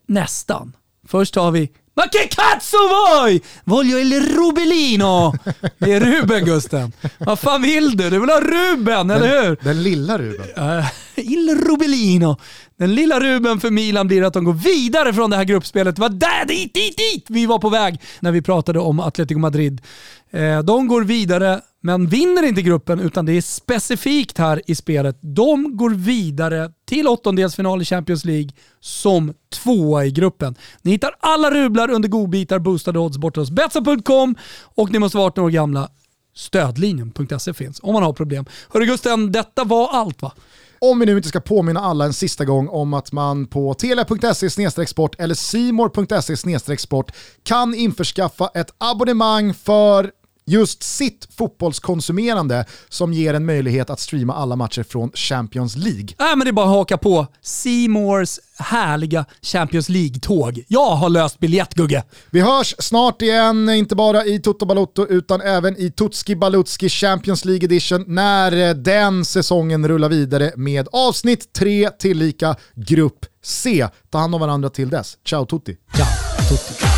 [0.07, 0.76] Nästan.
[1.07, 1.70] Först har vi
[2.01, 3.42] Ma che cazzo vuoi?
[3.64, 5.34] Voglio il rubelino!
[5.78, 6.92] Det är Ruben Gusten.
[7.18, 8.11] Vad fan vill du?
[8.11, 9.59] Du vill ha Ruben, den, eller hur?
[9.62, 10.78] Den lilla Ruben.
[10.78, 10.84] Uh,
[11.14, 12.38] il rubelino.
[12.81, 15.97] Den lilla Ruben för Milan blir att de går vidare från det här gruppspelet.
[15.97, 19.39] Det var där, dit, dit, dit vi var på väg när vi pratade om Atletico
[19.39, 19.81] Madrid.
[20.31, 25.18] Eh, de går vidare, men vinner inte gruppen, utan det är specifikt här i spelet.
[25.20, 28.51] De går vidare till åttondelsfinal i Champions League
[28.81, 30.55] som tvåa i gruppen.
[30.83, 35.26] Ni hittar alla rublar under godbitar, boostade odds borta hos Betsson.com och ni måste vara
[35.26, 35.89] 18 år gamla.
[36.35, 38.45] Stödlinjen.se finns om man har problem.
[38.68, 40.33] Hörru Gusten, detta var allt va?
[40.83, 44.87] Om vi nu inte ska påminna alla en sista gång om att man på telia.se
[44.87, 47.12] sport eller simor.se sport
[47.43, 50.11] kan införskaffa ett abonnemang för
[50.47, 56.09] just sitt fotbollskonsumerande som ger en möjlighet att streama alla matcher från Champions League.
[56.18, 60.64] Nej, men det är bara att haka på Simors härliga Champions League-tåg.
[60.68, 62.05] Jag har löst biljett Gugge.
[62.30, 67.45] Vi hörs snart igen, inte bara i Toto Balotto utan även i Tutski Balutski Champions
[67.45, 73.88] League Edition när den säsongen rullar vidare med avsnitt 3 tillika Grupp C.
[74.11, 75.18] Ta hand om varandra till dess.
[75.24, 75.76] Ciao tutti.
[75.97, 76.07] Ciao
[76.49, 76.89] tutti.